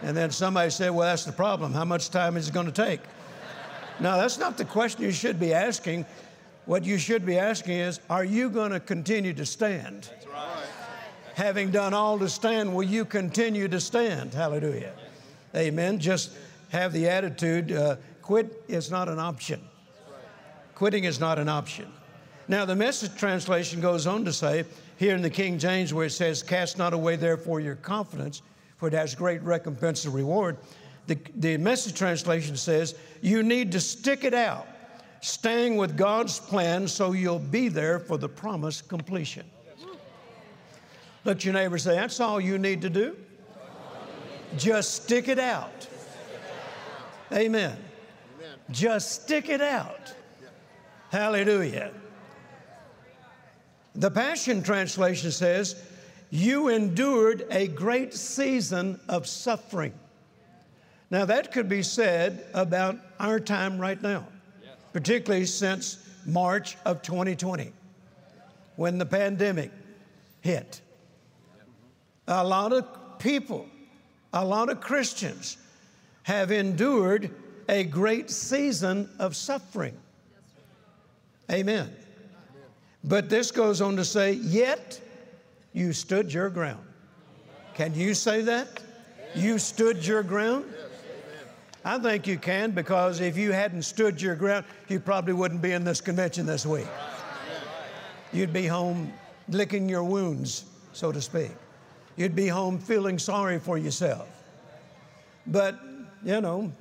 And 0.02 0.16
then 0.16 0.30
somebody 0.30 0.70
said, 0.70 0.90
Well, 0.90 1.08
that's 1.08 1.24
the 1.24 1.32
problem. 1.32 1.72
How 1.72 1.84
much 1.84 2.10
time 2.10 2.36
is 2.36 2.48
it 2.48 2.54
going 2.54 2.66
to 2.66 2.72
take? 2.72 3.00
Now, 4.00 4.16
that's 4.16 4.38
not 4.38 4.56
the 4.56 4.64
question 4.64 5.02
you 5.02 5.10
should 5.10 5.40
be 5.40 5.52
asking. 5.52 6.06
What 6.68 6.84
you 6.84 6.98
should 6.98 7.24
be 7.24 7.38
asking 7.38 7.78
is, 7.78 7.98
Are 8.10 8.26
you 8.26 8.50
going 8.50 8.72
to 8.72 8.78
continue 8.78 9.32
to 9.32 9.46
stand? 9.46 10.10
Right. 10.30 10.66
Having 11.34 11.70
done 11.70 11.94
all 11.94 12.18
to 12.18 12.28
stand, 12.28 12.76
will 12.76 12.82
you 12.82 13.06
continue 13.06 13.68
to 13.68 13.80
stand? 13.80 14.34
Hallelujah. 14.34 14.92
Amen. 15.56 15.98
Just 15.98 16.30
have 16.68 16.92
the 16.92 17.08
attitude 17.08 17.72
uh, 17.72 17.96
quit 18.20 18.64
is 18.68 18.90
not 18.90 19.08
an 19.08 19.18
option. 19.18 19.62
Quitting 20.74 21.04
is 21.04 21.18
not 21.18 21.38
an 21.38 21.48
option. 21.48 21.90
Now, 22.48 22.66
the 22.66 22.76
message 22.76 23.16
translation 23.16 23.80
goes 23.80 24.06
on 24.06 24.26
to 24.26 24.32
say, 24.34 24.66
here 24.98 25.14
in 25.14 25.22
the 25.22 25.30
King 25.30 25.58
James, 25.58 25.94
where 25.94 26.04
it 26.04 26.10
says, 26.10 26.42
Cast 26.42 26.76
not 26.76 26.92
away 26.92 27.16
therefore 27.16 27.60
your 27.60 27.76
confidence, 27.76 28.42
for 28.76 28.88
it 28.88 28.92
has 28.92 29.14
great 29.14 29.40
recompense 29.42 30.04
and 30.04 30.12
reward. 30.12 30.58
The, 31.06 31.16
the 31.34 31.56
message 31.56 31.94
translation 31.94 32.58
says, 32.58 32.94
You 33.22 33.42
need 33.42 33.72
to 33.72 33.80
stick 33.80 34.22
it 34.22 34.34
out, 34.34 34.66
staying 35.20 35.76
with 35.76 35.96
God's 35.96 36.38
plan 36.38 36.86
so 36.88 37.12
you'll 37.12 37.38
be 37.38 37.68
there 37.68 37.98
for 37.98 38.18
the 38.18 38.28
promised 38.28 38.88
completion. 38.88 39.44
Let 41.24 41.44
your 41.44 41.54
neighbor 41.54 41.78
say, 41.78 41.94
That's 41.94 42.20
all 42.20 42.40
you 42.40 42.58
need 42.58 42.82
to 42.82 42.90
do. 42.90 43.16
Just 44.56 45.04
stick 45.04 45.28
it 45.28 45.38
out. 45.38 45.86
Amen. 47.32 47.76
Just 48.70 49.22
stick 49.22 49.48
it 49.48 49.60
out. 49.60 50.14
Hallelujah. 51.10 51.92
The 53.94 54.10
Passion 54.10 54.62
Translation 54.62 55.30
says, 55.30 55.82
You 56.30 56.68
endured 56.68 57.46
a 57.50 57.66
great 57.66 58.14
season 58.14 59.00
of 59.08 59.26
suffering. 59.26 59.92
Now, 61.10 61.24
that 61.24 61.52
could 61.52 61.68
be 61.68 61.82
said 61.82 62.44
about 62.52 62.98
our 63.18 63.40
time 63.40 63.78
right 63.78 64.00
now, 64.00 64.26
particularly 64.92 65.46
since 65.46 65.98
March 66.26 66.76
of 66.84 67.02
2020, 67.02 67.72
when 68.76 68.98
the 68.98 69.06
pandemic 69.06 69.70
hit. 70.40 70.80
A 72.26 72.44
lot 72.44 72.72
of 72.72 73.18
people, 73.18 73.66
a 74.32 74.44
lot 74.44 74.68
of 74.68 74.80
Christians 74.80 75.56
have 76.24 76.50
endured 76.50 77.30
a 77.68 77.84
great 77.84 78.30
season 78.30 79.08
of 79.18 79.34
suffering. 79.34 79.96
Amen. 81.50 81.94
But 83.04 83.30
this 83.30 83.50
goes 83.50 83.80
on 83.80 83.96
to 83.96 84.04
say, 84.04 84.32
yet 84.32 85.00
you 85.72 85.92
stood 85.92 86.32
your 86.32 86.50
ground. 86.50 86.84
Can 87.74 87.94
you 87.94 88.12
say 88.12 88.42
that? 88.42 88.82
You 89.34 89.58
stood 89.58 90.04
your 90.04 90.22
ground? 90.22 90.66
I 91.84 91.98
think 91.98 92.26
you 92.26 92.38
can 92.38 92.72
because 92.72 93.20
if 93.20 93.36
you 93.36 93.52
hadn't 93.52 93.82
stood 93.82 94.20
your 94.20 94.34
ground, 94.34 94.64
you 94.88 95.00
probably 95.00 95.32
wouldn't 95.32 95.62
be 95.62 95.72
in 95.72 95.84
this 95.84 96.00
convention 96.00 96.46
this 96.46 96.66
week. 96.66 96.86
You'd 98.32 98.52
be 98.52 98.66
home 98.66 99.12
licking 99.48 99.88
your 99.88 100.04
wounds, 100.04 100.64
so 100.92 101.12
to 101.12 101.20
speak. 101.22 101.52
You'd 102.16 102.34
be 102.34 102.48
home 102.48 102.78
feeling 102.78 103.18
sorry 103.18 103.58
for 103.58 103.78
yourself. 103.78 104.28
But 105.46 105.78
you 106.24 106.40
know, 106.40 106.72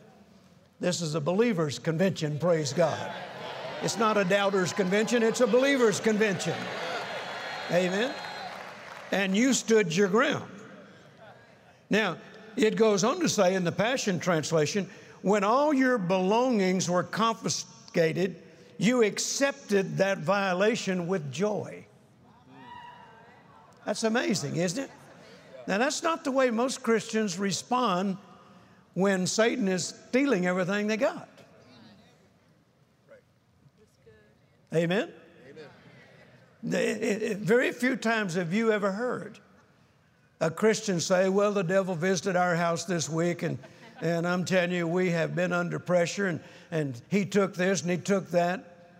this 0.80 1.02
is 1.02 1.16
a 1.16 1.22
believers' 1.22 1.80
convention, 1.80 2.40
praise 2.40 2.74
God. 2.74 3.12
It's 3.84 3.98
not 3.98 4.18
a 4.18 4.24
doubters' 4.24 4.74
convention, 4.74 5.24
it's 5.24 5.42
a 5.42 5.48
believers' 5.48 6.00
convention. 6.00 6.56
Amen. 7.72 8.14
And 9.12 9.38
you 9.38 9.54
stood 9.54 9.96
your 9.96 10.08
ground. 10.08 10.50
Now, 11.90 12.18
it 12.58 12.76
goes 12.76 13.04
on 13.04 13.20
to 13.20 13.30
say 13.30 13.54
in 13.54 13.64
the 13.64 13.72
Passion 13.72 14.20
Translation 14.20 14.90
when 15.22 15.44
all 15.44 15.74
your 15.74 15.98
belongings 15.98 16.90
were 16.90 17.04
confiscated, 17.04 18.36
you 18.78 19.04
accepted 19.04 19.98
that 19.98 20.20
violation 20.20 21.08
with 21.08 21.32
joy. 21.32 21.86
That's 23.86 24.04
amazing, 24.04 24.58
isn't 24.58 24.86
it? 24.86 24.92
Now, 25.68 25.78
that's 25.78 26.04
not 26.04 26.24
the 26.24 26.32
way 26.32 26.50
most 26.50 26.84
Christians 26.84 27.40
respond 27.40 28.18
when 28.94 29.28
Satan 29.28 29.68
is 29.68 29.94
stealing 30.10 30.46
everything 30.46 30.88
they 30.88 30.98
got. 30.98 31.30
Amen? 34.74 35.10
Amen. 36.64 37.38
Very 37.40 37.72
few 37.72 37.96
times 37.96 38.34
have 38.36 38.54
you 38.54 38.72
ever 38.72 38.92
heard 38.92 39.40
a 40.40 40.52
Christian 40.52 41.00
say, 41.00 41.30
Well, 41.30 41.52
the 41.52 41.64
devil 41.64 41.96
visited 41.96 42.36
our 42.36 42.56
house 42.56 42.86
this 42.86 43.10
week, 43.10 43.44
and, 43.44 43.58
and 44.02 44.28
I'm 44.28 44.46
telling 44.46 44.72
you, 44.72 44.88
we 44.88 45.10
have 45.10 45.36
been 45.36 45.54
under 45.54 45.80
pressure, 45.80 46.28
and, 46.28 46.40
and 46.72 47.02
he 47.10 47.26
took 47.26 47.56
this 47.56 47.82
and 47.82 47.92
he 47.92 47.98
took 47.98 48.30
that. 48.32 48.92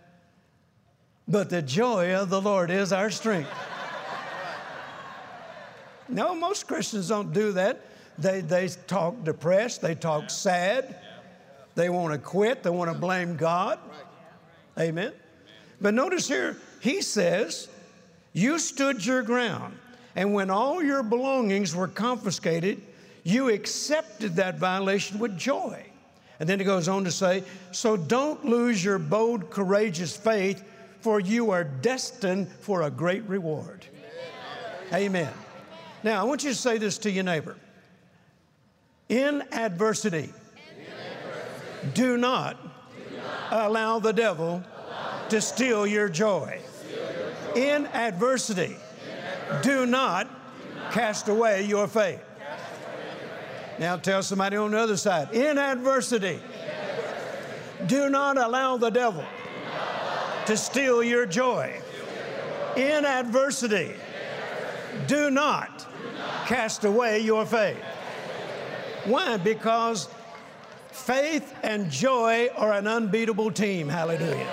But 1.28 1.50
the 1.50 1.62
joy 1.62 2.16
of 2.16 2.30
the 2.30 2.42
Lord 2.42 2.72
is 2.72 2.94
our 2.94 3.10
strength. 3.10 3.50
No, 6.10 6.34
most 6.34 6.68
Christians 6.68 7.10
don't 7.10 7.34
do 7.34 7.52
that. 7.54 7.82
They, 8.18 8.42
they 8.42 8.70
talk 8.88 9.24
depressed, 9.24 9.82
they 9.82 9.94
talk 9.94 10.30
sad, 10.30 10.96
they 11.76 11.90
want 11.90 12.14
to 12.14 12.20
quit, 12.20 12.64
they 12.64 12.70
want 12.70 12.92
to 12.92 12.98
blame 12.98 13.36
God. 13.36 13.78
Amen. 14.80 15.14
But 15.80 15.94
notice 15.94 16.28
here, 16.28 16.58
he 16.80 17.02
says, 17.02 17.68
You 18.34 18.58
stood 18.58 19.06
your 19.06 19.22
ground, 19.22 19.78
and 20.18 20.34
when 20.34 20.50
all 20.50 20.82
your 20.82 21.04
belongings 21.04 21.76
were 21.76 21.88
confiscated, 21.88 22.82
you 23.24 23.50
accepted 23.50 24.38
that 24.38 24.58
violation 24.58 25.20
with 25.20 25.38
joy. 25.38 25.86
And 26.40 26.50
then 26.50 26.58
he 26.58 26.66
goes 26.66 26.88
on 26.88 27.04
to 27.04 27.12
say, 27.12 27.44
So 27.72 27.96
don't 27.96 28.44
lose 28.44 28.84
your 28.84 28.98
bold, 28.98 29.52
courageous 29.52 30.18
faith, 30.18 30.64
for 31.02 31.20
you 31.20 31.52
are 31.52 31.64
destined 31.64 32.48
for 32.62 32.82
a 32.82 32.90
great 32.90 33.24
reward. 33.30 33.86
Amen. 34.92 35.32
Now, 36.04 36.22
I 36.22 36.24
want 36.24 36.44
you 36.44 36.50
to 36.50 36.56
say 36.56 36.80
this 36.80 36.98
to 37.00 37.12
your 37.12 37.24
neighbor. 37.24 37.56
In 39.10 39.44
adversity, 39.52 40.34
do 41.94 42.18
not, 42.18 42.58
allow 43.52 44.00
the 44.00 44.14
devil 44.14 44.64
to 45.30 45.42
steal 45.42 45.86
your 45.86 46.10
joy. 46.10 46.60
In 47.56 47.86
adversity, 47.88 48.78
do 49.62 49.86
not 49.86 50.28
cast 50.92 51.28
away 51.28 51.64
your 51.64 51.88
faith. 51.88 52.22
Now 53.80 53.98
tell 53.98 54.24
somebody 54.24 54.58
on 54.58 54.72
the 54.72 54.80
other 54.80 54.98
side. 54.98 55.34
In 55.34 55.58
adversity, 55.58 56.40
do 57.86 58.10
not 58.10 58.38
allow 58.38 58.78
the 58.78 58.90
devil 58.90 59.24
to 60.46 60.58
steal 60.58 61.04
your 61.04 61.26
joy. 61.26 61.80
In 62.76 63.06
adversity, 63.06 63.94
do 65.06 65.30
not 65.30 65.88
cast 66.46 66.86
away 66.86 67.20
your 67.20 67.46
faith. 67.46 67.78
Why? 69.06 69.38
Because 69.38 70.10
Faith 70.98 71.54
and 71.64 71.90
joy 71.90 72.50
are 72.58 72.74
an 72.74 72.88
unbeatable 72.88 73.52
team. 73.52 73.88
Hallelujah. 73.88 74.48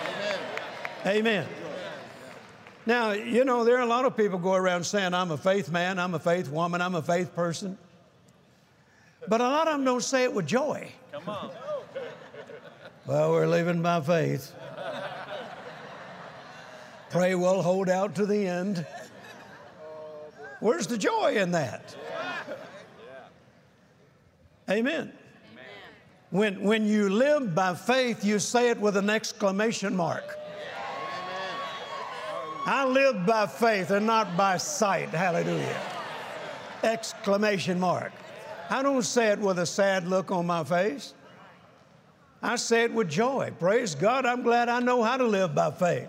Amen. 1.07 1.49
Now, 2.87 3.13
you 3.13 3.45
know, 3.45 3.65
there 3.65 3.77
are 3.79 3.83
a 3.83 3.87
lot 3.87 4.05
of 4.05 4.17
people 4.17 4.39
go 4.39 4.55
around 4.55 4.85
saying, 4.85 5.15
I'm 5.15 5.31
a 5.31 5.39
faith 5.39 5.71
man, 5.71 5.99
I'm 5.99 6.15
a 6.15 6.19
faith 6.19 6.51
woman, 6.51 6.83
I'm 6.83 6.95
a 6.95 7.03
faith 7.03 7.35
person. 7.35 7.79
But 9.27 9.41
a 9.41 9.45
lot 9.45 9.69
of 9.69 9.75
them 9.75 9.85
don't 9.85 10.03
say 10.03 10.25
it 10.25 10.35
with 10.35 10.47
joy. 10.47 10.93
Come 11.13 11.29
on. 11.29 11.51
Well, 13.07 13.33
we're 13.33 13.47
living 13.47 13.81
by 13.81 14.01
faith. 14.01 14.53
Pray 17.11 17.35
we'll 17.35 17.63
hold 17.63 17.89
out 17.89 18.15
to 18.17 18.27
the 18.27 18.47
end. 18.47 18.85
Where's 20.61 20.87
the 20.87 20.99
joy 20.99 21.37
in 21.37 21.53
that? 21.53 21.95
Amen. 24.69 25.13
When, 26.31 26.63
when 26.63 26.87
you 26.87 27.09
live 27.11 27.55
by 27.55 27.75
faith, 27.75 28.25
you 28.25 28.39
say 28.39 28.71
it 28.71 28.81
with 28.81 28.97
an 28.97 29.09
exclamation 29.09 29.95
mark. 29.95 30.39
I 32.67 32.87
live 32.87 33.27
by 33.27 33.47
faith 33.47 33.91
and 33.91 34.07
not 34.07 34.37
by 34.37 34.57
sight. 34.57 35.11
Hallelujah. 35.11 35.81
Exclamation 36.83 37.79
mark. 37.79 38.13
I 38.71 38.83
don't 38.83 39.03
say 39.03 39.29
it 39.29 39.39
with 39.39 39.59
a 39.59 39.67
sad 39.67 40.07
look 40.07 40.31
on 40.31 40.47
my 40.47 40.65
face. 40.65 41.13
I 42.43 42.57
say 42.57 42.85
it 42.85 42.93
with 42.93 43.09
joy. 43.09 43.53
Praise 43.59 43.95
God. 43.95 44.25
I'm 44.25 44.43
glad 44.43 44.69
I 44.69 44.81
know 44.81 45.03
how 45.03 45.17
to 45.17 45.25
live 45.25 45.55
by 45.55 45.71
faith. 45.71 46.09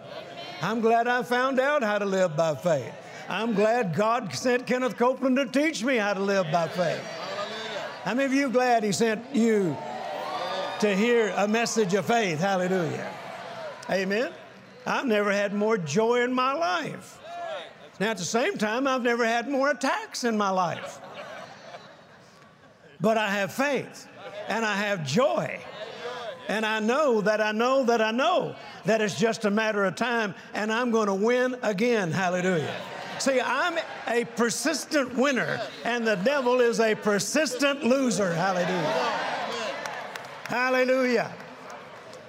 I'm 0.62 0.80
glad 0.80 1.08
I 1.08 1.24
found 1.24 1.60
out 1.60 1.84
how 1.84 2.00
to 2.00 2.06
live 2.06 2.38
by 2.38 2.56
faith. 2.56 2.92
I'm 3.28 3.54
glad 3.54 3.96
God 3.96 4.34
sent 4.34 4.68
Kenneth 4.68 4.98
Copeland 4.98 5.36
to 5.38 5.46
teach 5.46 5.84
me 5.84 5.98
how 5.98 6.14
to 6.14 6.20
live 6.20 6.48
by 6.52 6.68
faith. 6.70 7.04
How 8.04 8.14
many 8.14 8.26
of 8.26 8.34
you 8.34 8.50
glad 8.50 8.84
he 8.84 8.92
sent 8.92 9.26
you 9.34 9.76
to 10.80 10.96
hear 10.96 11.34
a 11.38 11.48
message 11.48 11.94
of 11.96 12.06
faith? 12.06 12.40
Hallelujah. 12.40 13.12
Amen. 13.90 14.32
I've 14.86 15.06
never 15.06 15.32
had 15.32 15.54
more 15.54 15.78
joy 15.78 16.22
in 16.22 16.34
my 16.34 16.54
life. 16.54 17.20
Now, 18.00 18.12
at 18.12 18.18
the 18.18 18.24
same 18.24 18.58
time, 18.58 18.88
I've 18.88 19.02
never 19.02 19.26
had 19.26 19.50
more 19.50 19.72
attacks 19.72 20.24
in 20.24 20.38
my 20.38 20.50
life. 20.50 21.00
But 23.00 23.18
I 23.18 23.30
have 23.30 23.52
faith 23.52 24.08
and 24.48 24.66
I 24.66 24.76
have 24.76 25.06
joy. 25.06 25.60
And 26.48 26.66
I 26.66 26.80
know 26.80 27.22
that 27.22 27.42
I 27.42 27.52
know 27.52 27.84
that 27.86 28.02
I 28.02 28.12
know 28.12 28.56
that 28.86 29.02
it's 29.02 29.18
just 29.18 29.46
a 29.46 29.50
matter 29.50 29.84
of 29.86 29.96
time 29.96 30.36
and 30.54 30.72
I'm 30.72 30.92
going 30.92 31.08
to 31.08 31.14
win 31.14 31.56
again. 31.64 32.12
Hallelujah. 32.12 32.74
See, 33.18 33.42
I'm 33.42 33.80
a 34.08 34.26
persistent 34.26 35.16
winner 35.16 35.60
and 35.84 36.06
the 36.06 36.16
devil 36.16 36.60
is 36.60 36.80
a 36.80 36.94
persistent 36.96 37.84
loser. 37.84 38.34
Hallelujah. 38.34 39.26
Hallelujah. 40.44 41.32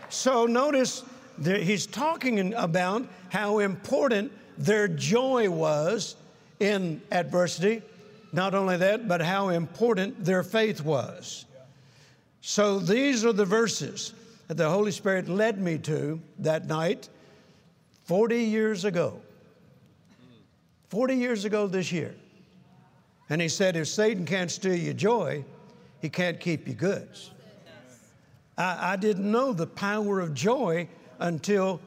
So 0.08 0.46
notice 0.46 1.04
he's 1.42 1.86
talking 1.86 2.54
about 2.54 3.06
how 3.28 3.58
important 3.58 4.32
their 4.58 4.88
joy 4.88 5.50
was 5.50 6.16
in 6.60 7.00
adversity. 7.10 7.82
Not 8.32 8.54
only 8.54 8.76
that, 8.78 9.08
but 9.08 9.20
how 9.20 9.50
important 9.50 10.24
their 10.24 10.42
faith 10.42 10.82
was. 10.82 11.44
So 12.40 12.78
these 12.78 13.24
are 13.24 13.32
the 13.32 13.44
verses 13.44 14.14
that 14.48 14.56
the 14.56 14.68
Holy 14.68 14.92
Spirit 14.92 15.28
led 15.28 15.60
me 15.60 15.78
to 15.78 16.20
that 16.38 16.66
night 16.66 17.08
40 18.04 18.44
years 18.44 18.84
ago. 18.84 19.20
40 20.88 21.14
years 21.16 21.44
ago 21.44 21.66
this 21.66 21.90
year. 21.90 22.14
And 23.28 23.40
he 23.40 23.48
said, 23.48 23.76
if 23.76 23.88
Satan 23.88 24.24
can't 24.24 24.50
steal 24.50 24.76
your 24.76 24.94
joy, 24.94 25.44
he 26.00 26.08
can't 26.08 26.38
keep 26.38 26.66
your 26.66 26.76
goods. 26.76 27.32
I, 28.56 28.92
I 28.92 28.96
didn't 28.96 29.30
know 29.30 29.52
the 29.52 29.66
power 29.66 30.20
of 30.20 30.32
joy 30.32 30.88
until 31.18 31.80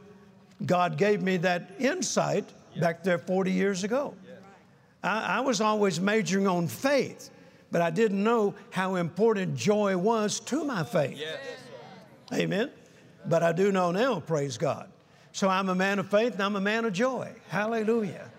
God 0.65 0.97
gave 0.97 1.21
me 1.21 1.37
that 1.37 1.71
insight 1.79 2.45
back 2.79 3.03
there 3.03 3.17
40 3.17 3.51
years 3.51 3.83
ago. 3.83 4.13
I, 5.03 5.37
I, 5.37 5.39
was 5.41 5.61
always 5.61 5.99
majoring 5.99 6.47
on 6.47 6.67
faith, 6.67 7.29
but 7.71 7.81
I 7.81 7.89
didn't 7.89 8.21
know 8.21 8.53
how 8.69 8.95
important 8.95 9.55
joy 9.55 9.95
was 9.97 10.39
to 10.41 10.65
my 10.65 10.83
faith. 10.83 11.17
Yes. 11.17 11.39
Amen. 12.33 12.69
But 13.25 13.43
I 13.43 13.53
do 13.53 13.71
know 13.71 13.91
now, 13.91 14.19
praise 14.19 14.57
God. 14.57 14.89
So 15.31 15.47
I'm 15.47 15.69
a 15.69 15.75
man 15.75 15.99
of 15.99 16.09
faith 16.09 16.33
and 16.33 16.43
I'm 16.43 16.55
a 16.55 16.61
man 16.61 16.85
of 16.85 16.93
joy. 16.93 17.31
Hallelujah. 17.47 18.29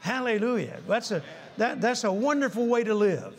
Hallelujah. 0.00 0.80
That's 0.86 1.10
a, 1.10 1.22
that, 1.56 1.80
that's 1.80 2.04
a 2.04 2.12
wonderful 2.12 2.66
way 2.66 2.84
to 2.84 2.94
live. 2.94 3.34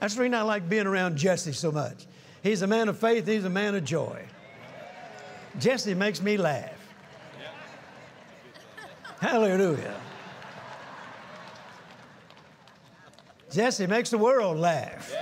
That's 0.00 0.14
the 0.14 0.22
reason 0.22 0.34
I 0.34 0.42
like 0.42 0.68
being 0.68 0.86
around 0.86 1.16
Jesse 1.16 1.52
so 1.52 1.72
much. 1.72 2.06
He's 2.42 2.62
a 2.62 2.66
man 2.66 2.88
of 2.88 2.98
faith, 2.98 3.26
he's 3.26 3.44
a 3.44 3.50
man 3.50 3.74
of 3.74 3.84
joy. 3.84 4.22
Jesse 5.58 5.94
makes 5.94 6.20
me 6.20 6.36
laugh. 6.36 6.72
Hallelujah. 9.20 10.00
Jesse 13.50 13.86
makes 13.86 14.10
the 14.10 14.18
world 14.18 14.58
laugh. 14.58 15.14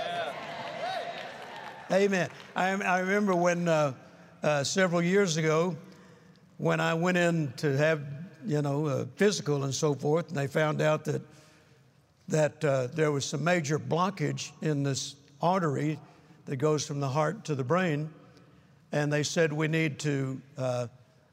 Amen. 1.91 2.29
I, 2.55 2.71
I, 2.71 2.99
remember 2.99 3.35
when 3.35 3.67
uh, 3.67 3.93
uh, 4.43 4.63
several 4.63 5.01
years 5.01 5.37
ago, 5.37 5.77
when 6.57 6.79
I 6.79 6.93
went 6.93 7.17
in 7.17 7.53
to 7.57 7.77
have, 7.77 8.01
you 8.45 8.61
know, 8.61 8.87
uh, 8.87 9.05
physical 9.15 9.63
and 9.63 9.73
so 9.73 9.93
forth, 9.93 10.29
and 10.29 10.37
they 10.37 10.47
found 10.47 10.81
out 10.81 11.05
that 11.05 11.21
that 12.27 12.65
uh, 12.65 12.87
there 12.87 13.11
was 13.11 13.23
some 13.23 13.43
major 13.43 13.77
blockage 13.77 14.51
in 14.61 14.83
this 14.83 15.15
artery 15.41 15.99
that 16.45 16.57
goes 16.57 16.85
from 16.85 16.99
the 16.99 17.07
heart 17.07 17.45
to 17.45 17.55
the 17.55 17.63
brain 17.63 18.09
and 18.95 19.11
they 19.11 19.23
said, 19.23 19.51
We 19.51 19.67
need 19.67 19.99
to, 19.99 20.41
uh, 20.57 20.87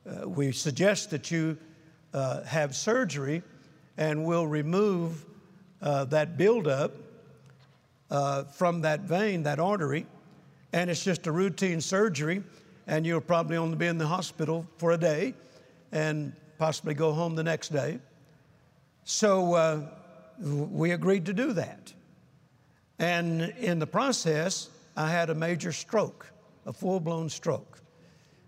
uh, 0.05 0.29
we 0.29 0.51
suggest 0.51 1.11
that 1.11 1.31
you 1.31 1.57
uh, 2.12 2.42
have 2.42 2.75
surgery 2.75 3.42
and 3.96 4.25
we'll 4.25 4.48
remove 4.48 5.25
uh, 5.81 6.05
that 6.07 6.37
buildup 6.37 6.92
uh, 8.11 8.44
from 8.44 8.81
that 8.83 9.03
vein, 9.03 9.44
that 9.44 9.61
artery. 9.61 10.07
And 10.72 10.90
it's 10.90 11.05
just 11.05 11.27
a 11.27 11.33
routine 11.33 11.81
surgery, 11.81 12.42
and 12.87 13.07
you'll 13.07 13.20
probably 13.20 13.57
only 13.57 13.77
be 13.77 13.87
in 13.87 13.98
the 13.98 14.07
hospital 14.07 14.66
for 14.79 14.92
a 14.92 14.98
day 14.98 15.35
and 15.92 16.33
possibly 16.59 16.94
go 16.94 17.12
home 17.12 17.37
the 17.37 17.44
next 17.44 17.68
day. 17.68 18.01
So 19.05 19.55
uh, 19.55 19.81
we 20.40 20.90
agreed 20.90 21.27
to 21.27 21.33
do 21.33 21.53
that. 21.53 21.92
And 22.98 23.42
in 23.61 23.79
the 23.79 23.87
process, 23.87 24.68
I 24.96 25.11
had 25.11 25.31
a 25.31 25.35
major 25.35 25.70
stroke 25.70 26.31
a 26.66 26.72
full 26.72 27.01
blown 27.01 27.29
stroke. 27.29 27.81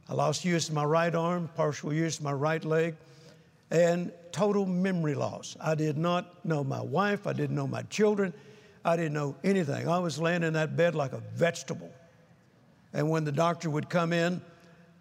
I 0.08 0.14
lost 0.14 0.44
use 0.44 0.68
of 0.68 0.74
my 0.74 0.84
right 0.84 1.14
arm, 1.14 1.48
partial 1.54 1.92
use 1.92 2.18
of 2.18 2.24
my 2.24 2.32
right 2.32 2.64
leg, 2.64 2.96
and 3.70 4.12
total 4.32 4.66
memory 4.66 5.14
loss. 5.14 5.56
I 5.60 5.74
did 5.74 5.96
not 5.96 6.44
know 6.44 6.62
my 6.62 6.80
wife, 6.80 7.26
I 7.26 7.32
didn't 7.32 7.56
know 7.56 7.66
my 7.66 7.82
children, 7.82 8.32
I 8.84 8.96
didn't 8.96 9.14
know 9.14 9.34
anything. 9.42 9.88
I 9.88 9.98
was 9.98 10.18
laying 10.18 10.42
in 10.42 10.52
that 10.52 10.76
bed 10.76 10.94
like 10.94 11.12
a 11.12 11.22
vegetable. 11.34 11.90
And 12.92 13.08
when 13.08 13.24
the 13.24 13.32
doctor 13.32 13.70
would 13.70 13.88
come 13.88 14.12
in, 14.12 14.42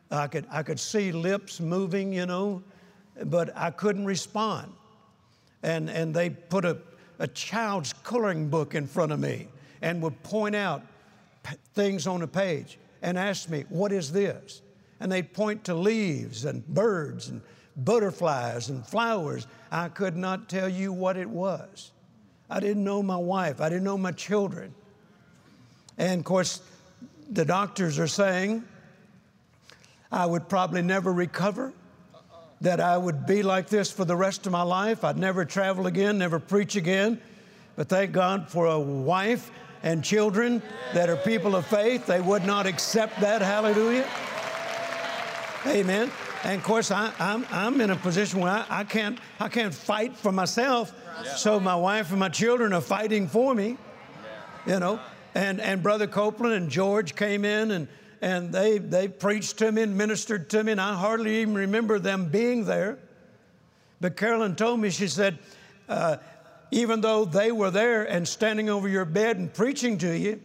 I 0.10 0.28
could, 0.28 0.46
I 0.50 0.64
could 0.64 0.80
see 0.80 1.12
lips 1.12 1.60
moving, 1.60 2.14
you 2.14 2.26
know, 2.26 2.64
but 3.26 3.56
I 3.56 3.72
couldn't 3.72 4.06
respond. 4.06 4.72
And, 5.64 5.90
and 5.90 6.14
they 6.14 6.30
put 6.30 6.66
a, 6.66 6.78
a 7.20 7.28
child's 7.28 7.94
coloring 7.94 8.50
book 8.50 8.74
in 8.76 8.88
front 8.88 9.12
of 9.12 9.20
me 9.20 9.48
and 9.82 10.02
would 10.02 10.22
point 10.24 10.56
out 10.56 10.84
p- 11.44 11.56
things 11.74 12.08
on 12.08 12.22
the 12.22 12.28
page 12.28 12.78
and 13.04 13.20
ask 13.20 13.50
me, 13.50 13.66
What 13.70 13.92
is 13.92 14.12
this? 14.12 14.62
And 15.00 15.12
they'd 15.12 15.34
point 15.34 15.66
to 15.66 15.76
leaves 15.76 16.46
and 16.46 16.66
birds 16.66 17.30
and 17.30 17.42
butterflies 17.76 18.70
and 18.70 18.86
flowers. 18.86 19.46
I 19.72 19.90
could 19.90 20.16
not 20.16 20.50
tell 20.50 20.70
you 20.70 20.94
what 20.94 21.18
it 21.18 21.30
was. 21.30 21.92
I 22.50 22.60
didn't 22.60 22.84
know 22.84 23.04
my 23.04 23.18
wife, 23.18 23.62
I 23.62 23.70
didn't 23.70 23.84
know 23.84 23.98
my 23.98 24.14
children. 24.14 24.74
And 25.98 26.20
of 26.20 26.26
course, 26.26 26.62
the 27.30 27.46
doctors 27.46 28.00
are 28.00 28.08
saying 28.08 28.64
I 30.12 30.26
would 30.26 30.48
probably 30.48 30.82
never 30.82 31.12
recover, 31.12 31.74
that 32.62 32.80
I 32.80 32.98
would 32.98 33.26
be 33.26 33.44
like 33.44 33.68
this 33.68 33.92
for 33.92 34.06
the 34.06 34.16
rest 34.16 34.46
of 34.46 34.52
my 34.52 34.62
life. 34.62 35.04
I'd 35.04 35.18
never 35.18 35.44
travel 35.44 35.86
again, 35.88 36.18
never 36.18 36.40
preach 36.40 36.76
again. 36.76 37.20
But 37.76 37.90
thank 37.90 38.12
God 38.12 38.50
for 38.50 38.68
a 38.68 38.80
wife 38.80 39.52
and 39.84 40.04
children 40.04 40.62
that 40.94 41.10
are 41.10 41.18
people 41.18 41.56
of 41.56 41.66
faith, 41.68 42.06
they 42.06 42.22
would 42.22 42.46
not 42.46 42.66
accept 42.66 43.20
that. 43.20 43.42
Hallelujah. 43.42 44.08
Amen. 45.68 46.12
And 46.44 46.56
of 46.56 46.64
course, 46.64 46.92
I, 46.92 47.08
am 47.08 47.14
I'm, 47.20 47.46
I'm 47.52 47.82
in 47.82 47.90
a 47.92 47.96
position 47.96 48.40
where 48.40 48.52
I, 48.52 48.66
I, 48.70 48.84
can't, 48.84 49.20
I 49.40 49.50
can't 49.50 49.74
fight 49.74 50.18
for 50.18 50.32
myself. 50.32 50.94
So 51.38 51.60
my 51.60 51.76
wife 51.76 52.10
and 52.12 52.20
my 52.20 52.30
children 52.30 52.74
are 52.74 52.82
fighting 52.82 53.28
for 53.28 53.54
me, 53.54 53.78
you 54.66 54.80
know. 54.80 55.00
And, 55.36 55.62
and 55.62 55.82
Brother 55.82 56.08
Copeland 56.08 56.54
and 56.54 56.72
Gloria 56.72 57.06
came 57.06 57.46
in 57.46 57.72
and, 57.72 57.88
and 58.22 58.52
they, 58.52 58.78
they 58.78 59.08
preached 59.08 59.58
to 59.60 59.72
me 59.72 59.84
and 59.84 59.98
ministered 59.98 60.50
to 60.52 60.64
me, 60.64 60.72
and 60.74 60.82
I 60.82 60.96
hardly 60.96 61.42
even 61.42 61.56
remember 61.56 62.00
them 62.00 62.30
being 62.30 62.66
there. 62.66 63.00
But 64.00 64.18
Carolyn 64.18 64.56
told 64.56 64.80
me, 64.80 64.90
she 64.90 65.08
said, 65.08 65.40
uh, 65.90 66.18
even 66.74 67.02
though 67.02 67.24
they 67.24 67.52
were 67.52 67.70
there 67.70 68.04
and 68.04 68.28
standing 68.28 68.68
over 68.68 68.90
your 68.90 69.06
bed 69.06 69.38
and 69.38 69.54
preaching 69.54 69.98
to 70.00 70.18
you, 70.18 70.42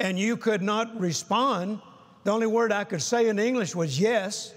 and 0.00 0.18
you 0.18 0.36
could 0.36 0.62
not 0.62 0.98
respond, 1.00 1.80
the 2.24 2.32
only 2.32 2.46
word 2.46 2.72
I 2.72 2.84
could 2.84 3.02
say 3.02 3.28
in 3.28 3.38
English 3.38 3.74
was 3.74 4.00
yes. 4.00 4.52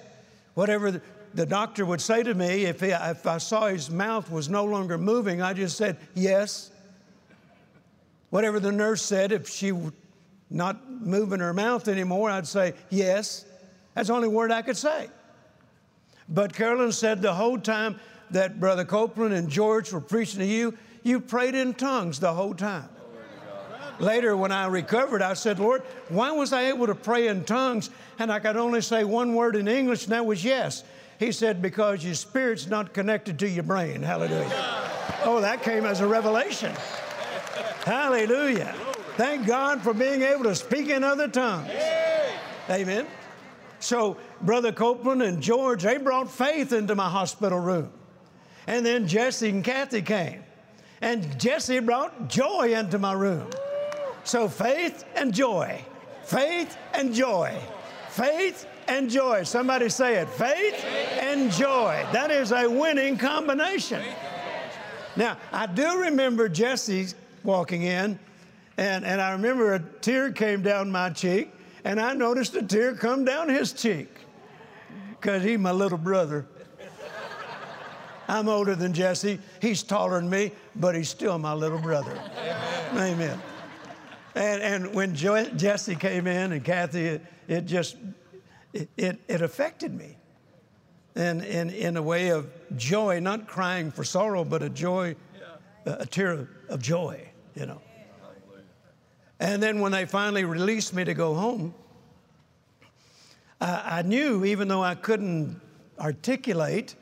Whatever 0.56 1.02
the, 1.34 1.46
doctor 1.46 1.86
would 1.86 2.02
say 2.02 2.24
to 2.24 2.34
me, 2.34 2.66
if, 2.66 2.80
he, 2.80 2.88
if 2.88 3.28
I 3.28 3.38
saw 3.38 3.68
his 3.68 3.92
mouth 3.92 4.32
was 4.32 4.50
no 4.50 4.66
longer 4.66 4.98
moving, 4.98 5.42
I 5.42 5.54
just 5.54 5.78
said 5.78 5.98
yes. 6.16 6.72
Whatever 8.32 8.60
the 8.60 8.72
nurse 8.72 9.04
said, 9.04 9.32
if 9.32 9.48
she 9.48 9.72
not 10.50 10.90
moving 10.90 11.40
her 11.40 11.54
mouth 11.54 11.88
anymore, 11.88 12.30
I'd 12.32 12.48
say 12.48 12.74
yes. 12.90 13.46
That's 13.94 14.08
the 14.08 14.16
only 14.16 14.28
word 14.28 14.52
I 14.52 14.64
could 14.64 14.78
say. 14.78 15.10
But 16.28 16.54
Carolyn 16.54 16.92
said 16.92 17.22
the 17.22 17.34
whole 17.34 17.60
time 17.60 18.00
that 18.32 18.60
Brother 18.60 18.86
Copeland 18.86 19.34
and 19.34 19.52
Gloria 19.52 19.86
were 19.92 20.02
preaching 20.02 20.40
to 20.40 20.46
you, 20.46 20.78
you 21.04 21.20
prayed 21.20 21.56
in 21.56 21.74
tongues 21.74 22.20
the 22.20 22.34
whole 22.34 22.54
time. 22.54 22.90
Later, 24.00 24.36
when 24.36 24.52
I 24.52 24.66
recovered, 24.66 25.22
I 25.22 25.36
said, 25.36 25.60
Lord, 25.60 25.84
why 26.10 26.32
was 26.32 26.54
I 26.54 26.70
able 26.70 26.88
to 26.88 26.96
pray 26.96 27.28
in 27.28 27.44
tongues 27.44 27.92
and 28.18 28.32
I 28.32 28.40
could 28.40 28.58
only 28.58 28.82
say 28.82 29.04
one 29.04 29.36
word 29.36 29.56
in 29.56 29.68
English, 29.68 30.04
and 30.04 30.12
that 30.14 30.26
was 30.26 30.44
yes? 30.44 30.84
He 31.20 31.32
said, 31.32 31.62
because 31.62 32.04
your 32.04 32.16
spirit's 32.16 32.68
not 32.68 32.94
connected 32.94 33.38
to 33.40 33.48
your 33.48 33.64
brain. 33.64 34.02
Hallelujah. 34.02 34.50
Oh, 35.24 35.40
that 35.42 35.62
came 35.62 35.86
as 35.86 36.00
a 36.00 36.08
revelation. 36.08 36.74
Hallelujah. 37.86 38.74
Thank 39.18 39.46
God 39.46 39.82
for 39.82 39.94
being 39.94 40.24
able 40.24 40.46
to 40.46 40.56
speak 40.56 40.90
in 40.90 41.04
other 41.04 41.28
tongues. 41.28 41.70
Amen. 42.70 43.06
So, 43.80 44.18
Brother 44.42 44.72
Copeland 44.72 45.22
and 45.22 45.44
Gloria, 45.44 45.78
they 45.78 45.98
brought 45.98 46.32
faith 46.32 46.74
into 46.74 46.96
my 46.96 47.10
hospital 47.10 47.60
room. 47.60 47.92
And 48.68 48.86
then 48.86 49.08
Jesse 49.08 49.50
and 49.50 49.64
Kathy 49.64 50.02
came. 50.02 50.44
And 51.02 51.40
Jesse 51.40 51.80
brought 51.80 52.30
joy 52.30 52.74
into 52.76 53.00
my 53.00 53.14
room. 53.14 53.50
So, 54.24 54.48
faith 54.48 55.04
and 55.16 55.34
joy, 55.34 55.84
faith 56.24 56.78
and 56.94 57.14
joy, 57.14 57.58
faith 58.10 58.68
and 58.88 59.10
joy. 59.10 59.44
Somebody 59.44 59.90
say 59.90 60.18
it 60.18 60.30
faith 60.30 60.84
and 61.20 61.52
joy. 61.52 62.06
That 62.12 62.30
is 62.30 62.52
a 62.52 62.68
winning 62.68 63.18
combination. 63.18 64.04
Now, 65.16 65.38
I 65.52 65.66
do 65.66 66.02
remember 66.02 66.48
Jesse 66.48 67.08
walking 67.44 67.84
in, 67.84 68.20
and, 68.78 69.04
and 69.04 69.20
I 69.20 69.32
remember 69.32 69.74
a 69.74 69.80
tear 69.80 70.32
came 70.32 70.62
down 70.62 70.92
my 70.92 71.10
cheek, 71.10 71.52
and 71.84 72.00
I 72.00 72.14
noticed 72.14 72.56
a 72.56 72.62
tear 72.62 72.96
come 72.96 73.26
down 73.26 73.50
his 73.50 73.74
cheek 73.74 74.08
because 75.10 75.44
he's 75.44 75.60
my 75.60 75.72
little 75.72 75.98
brother. 75.98 76.46
I'm 78.32 78.48
older 78.48 78.76
than 78.76 78.94
Jesse. 78.94 79.40
He's 79.62 79.84
taller 79.84 80.18
than 80.18 80.30
me, 80.30 80.54
but 80.78 80.96
he's 80.96 81.10
still 81.10 81.38
my 81.38 81.52
little 81.52 81.80
brother. 81.80 82.18
Amen. 82.38 83.14
Amen. 83.14 83.42
And, 84.36 84.62
and 84.64 84.96
when 84.96 85.14
jo- 85.14 85.50
Jesse 85.50 85.96
came 85.96 86.28
in 86.28 86.54
and 86.54 86.64
Kathy, 86.64 87.08
it, 87.08 87.26
it 87.50 87.66
just, 87.66 87.98
it, 88.72 88.90
it, 88.96 89.20
it, 89.28 89.42
affected 89.42 89.94
me. 89.94 90.16
And 91.14 91.44
in, 91.44 91.72
in 91.72 91.98
a 91.98 92.02
way 92.02 92.30
of 92.30 92.50
joy, 92.78 93.20
not 93.20 93.48
crying 93.48 93.92
for 93.92 94.06
sorrow, 94.06 94.46
but 94.46 94.64
a 94.64 94.70
joy, 94.70 95.18
yeah. 95.38 95.94
a, 95.94 96.04
a 96.04 96.06
tear 96.06 96.48
of 96.70 96.82
joy, 96.82 97.28
you 97.54 97.66
know. 97.66 97.82
And 99.42 99.62
then 99.62 99.82
when 99.82 99.92
they 99.92 100.06
finally 100.06 100.46
released 100.46 100.94
me 100.94 101.04
to 101.04 101.14
go 101.14 101.34
home, 101.34 101.74
I, 103.60 103.98
I 104.00 104.02
knew, 104.04 104.46
even 104.46 104.70
though 104.70 104.84
I 104.84 104.96
couldn't 104.96 105.60
articulate, 106.00 106.96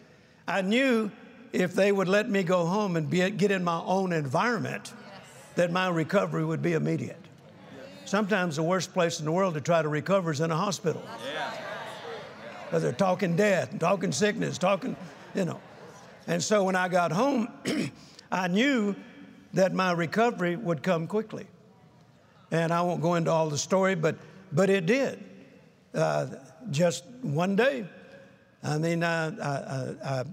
I 0.48 0.64
knew 0.64 1.12
if 1.52 1.74
they 1.74 1.92
would 1.92 2.08
let 2.08 2.30
me 2.30 2.44
go 2.44 2.66
home 2.66 2.96
and 2.96 3.10
be, 3.10 3.30
get 3.32 3.52
in 3.52 3.64
my 3.64 3.82
own 3.82 4.14
environment, 4.14 4.94
yes. 4.94 5.22
that 5.56 5.72
my 5.72 5.90
recovery 5.90 6.46
would 6.46 6.62
be 6.62 6.74
immediate. 6.74 7.18
Sometimes 8.06 8.56
the 8.56 8.64
worst 8.64 8.94
place 8.94 9.20
in 9.20 9.26
the 9.26 9.32
world 9.32 9.54
to 9.54 9.62
try 9.62 9.82
to 9.82 9.88
recover 9.88 10.32
is 10.32 10.42
in 10.42 10.52
a 10.52 10.58
hospital. 10.58 11.04
Because 12.66 12.84
they're 12.84 12.92
talking 12.92 13.36
death, 13.36 13.72
and 13.72 13.80
talking 13.80 14.12
sickness, 14.12 14.58
talking, 14.58 14.96
you 15.36 15.46
know. 15.46 15.60
And 16.28 16.42
so 16.42 16.64
when 16.64 16.76
I 16.76 16.88
got 16.88 17.12
home, 17.12 17.48
I 18.32 18.48
knew 18.48 18.96
that 19.54 19.74
my 19.74 19.92
recovery 19.92 20.56
would 20.56 20.84
come 20.84 21.08
quickly. 21.08 21.48
And 22.52 22.72
I 22.72 22.82
won't 22.82 23.02
go 23.02 23.16
into 23.16 23.32
all 23.32 23.50
the 23.50 23.58
story, 23.58 23.96
but, 23.96 24.16
but 24.52 24.70
it 24.70 24.86
did. 24.86 25.24
Uh, 25.94 26.28
just 26.72 27.06
one 27.22 27.56
day. 27.56 27.86
I 28.64 28.78
mean, 28.78 29.04
I, 29.04 29.28
I, 29.28 30.24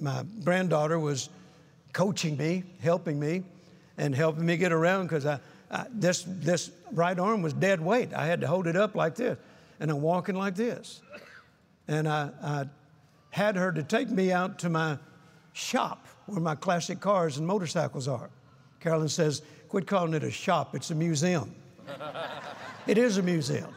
my 0.00 0.24
granddaughter 0.44 0.98
was 0.98 1.28
coaching 1.92 2.36
me, 2.36 2.64
helping 2.80 3.18
me, 3.18 3.42
and 3.98 4.14
helping 4.14 4.46
me 4.46 4.56
get 4.56 4.72
around 4.72 5.04
because 5.04 5.26
I, 5.26 5.40
I, 5.70 5.86
this, 5.90 6.24
this 6.26 6.70
right 6.92 7.18
arm 7.18 7.42
was 7.42 7.52
dead 7.52 7.80
weight. 7.80 8.12
I 8.14 8.26
had 8.26 8.40
to 8.40 8.46
hold 8.46 8.66
it 8.66 8.76
up 8.76 8.94
like 8.94 9.14
this, 9.14 9.38
and 9.78 9.90
I'm 9.90 10.00
walking 10.00 10.34
like 10.34 10.54
this. 10.54 11.00
And 11.88 12.08
I, 12.08 12.30
I 12.42 12.64
had 13.30 13.56
her 13.56 13.72
to 13.72 13.82
take 13.82 14.10
me 14.10 14.32
out 14.32 14.58
to 14.60 14.70
my 14.70 14.98
shop 15.52 16.06
where 16.26 16.40
my 16.40 16.54
classic 16.54 17.00
cars 17.00 17.38
and 17.38 17.46
motorcycles 17.46 18.08
are. 18.08 18.30
Carolyn 18.80 19.08
says, 19.08 19.42
quit 19.68 19.86
calling 19.86 20.14
it 20.14 20.24
a 20.24 20.30
shop, 20.30 20.74
it's 20.74 20.90
a 20.90 20.94
museum. 20.94 21.54
it 22.86 22.98
is 22.98 23.18
a 23.18 23.22
museum. 23.22 23.74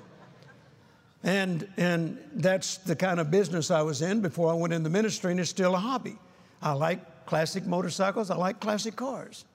And, 1.24 1.68
and 1.78 2.18
that's 2.34 2.78
the 2.78 2.96
kind 2.96 3.20
of 3.20 3.32
business 3.32 3.72
I 3.72 3.82
was 3.82 4.02
in 4.02 4.20
before 4.20 4.52
I 4.52 4.56
went 4.56 4.74
in 4.74 4.84
the 4.84 4.90
ministry, 4.90 5.32
and 5.32 5.40
it's 5.40 5.50
still 5.50 5.74
a 5.74 5.80
hobby. 5.80 6.18
I 6.62 6.74
like 6.74 7.26
classic 7.26 7.66
motorcycles, 7.66 8.30
I 8.30 8.36
like 8.36 8.60
classic 8.60 8.96
cars, 8.98 9.46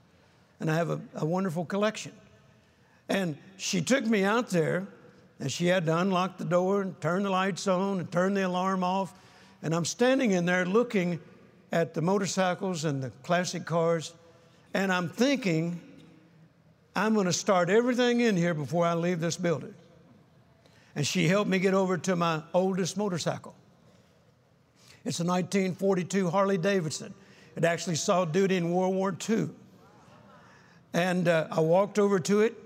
and 0.61 0.71
I 0.71 0.77
have 0.77 0.89
a, 0.89 1.01
a 1.17 1.27
wonderful 1.27 1.67
collection. 1.67 2.13
And 3.11 3.37
she 3.59 3.83
took 3.83 4.07
me 4.07 4.25
out 4.25 4.49
there, 4.49 4.87
and 5.41 5.53
she 5.53 5.67
had 5.67 5.85
to 5.87 5.97
unlock 5.99 6.39
the 6.39 6.45
door 6.45 6.83
and 6.83 6.99
turn 7.01 7.23
the 7.23 7.31
lights 7.31 7.67
on 7.69 8.01
and 8.01 8.11
turn 8.11 8.35
the 8.35 8.47
alarm 8.47 8.83
off. 8.83 9.13
And 9.63 9.75
I'm 9.75 9.85
standing 9.85 10.33
in 10.33 10.47
there 10.47 10.65
looking 10.65 11.21
at 11.71 11.93
the 11.93 12.01
motorcycles 12.01 12.87
and 12.87 13.03
the 13.03 13.11
classic 13.23 13.67
cars, 13.67 14.15
and 14.73 14.91
I'm 14.91 15.11
thinking, 15.11 15.81
I'm 16.97 17.13
going 17.13 17.27
to 17.27 17.33
start 17.33 17.69
everything 17.69 18.21
in 18.21 18.37
here 18.37 18.55
before 18.55 18.87
I 18.87 18.95
leave 18.95 19.21
this 19.21 19.37
building 19.37 19.75
and 20.99 21.07
she 21.07 21.29
helped 21.29 21.49
me 21.49 21.61
get 21.61 21.75
over 21.75 21.97
to 21.97 22.17
my 22.17 22.43
oldest 22.53 22.97
motorcycle. 22.97 23.55
It's 25.05 25.21
a 25.21 25.25
1942 25.25 26.29
Harley 26.29 26.59
Davidson. 26.59 27.15
It 27.55 27.63
actually 27.63 27.95
saw 27.95 28.25
duty 28.25 28.57
in 28.57 28.73
World 28.73 28.97
War 28.97 29.17
II. 29.31 29.51
And 30.93 31.29
uh, 31.29 31.47
I 31.53 31.61
walked 31.61 32.01
over 32.01 32.19
to 32.19 32.41
it, 32.41 32.57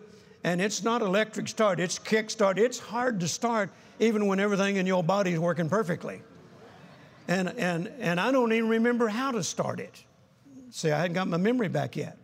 and 0.44 0.62
it's 0.62 0.82
not 0.82 1.02
electric 1.02 1.46
start, 1.46 1.78
it's 1.78 1.98
kick 1.98 2.30
start. 2.30 2.58
It's 2.58 2.78
hard 2.78 3.20
to 3.20 3.28
start 3.28 3.68
even 4.00 4.26
when 4.26 4.40
everything 4.40 4.76
in 4.76 4.86
your 4.86 5.04
body 5.04 5.34
is 5.34 5.38
working 5.38 5.68
perfectly. 5.68 6.22
And, 7.28 7.50
and, 7.58 7.92
and 7.98 8.18
I 8.18 8.32
don't 8.32 8.54
even 8.54 8.70
remember 8.70 9.08
how 9.08 9.32
to 9.32 9.44
start 9.44 9.78
it. 9.78 10.04
See, 10.70 10.90
I 10.90 11.00
hadn't 11.00 11.12
got 11.12 11.28
my 11.28 11.36
memory 11.36 11.68
back 11.68 11.96
yet. 11.96 12.16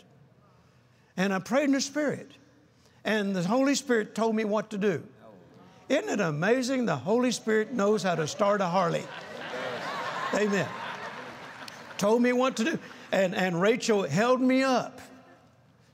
And 1.19 1.35
I 1.35 1.39
prayed 1.39 1.65
in 1.65 1.73
the 1.73 1.83
Spirit, 1.83 2.31
and 3.05 3.37
the 3.37 3.43
Holy 3.43 3.75
Spirit 3.75 4.15
told 4.15 4.35
me 4.35 4.47
what 4.47 4.71
to 4.71 4.79
do. 4.79 5.03
Isn't 5.89 6.09
it 6.09 6.21
amazing 6.21 6.85
the 6.85 6.97
Holy 6.97 7.31
Spirit 7.31 7.73
knows 7.73 8.03
how 8.03 8.15
to 8.15 8.27
start 8.27 8.61
a 8.61 8.67
Harley? 8.67 9.05
Amen. 10.35 10.69
Told 11.97 12.21
me 12.21 12.33
what 12.33 12.57
to 12.57 12.65
do. 12.65 12.79
And, 13.11 13.35
and 13.35 13.61
Rachel 13.61 14.03
held 14.03 14.41
me 14.41 14.63
up 14.63 15.01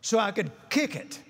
so 0.00 0.18
I 0.18 0.32
could 0.32 0.50
kick 0.68 0.96
it. 0.96 1.20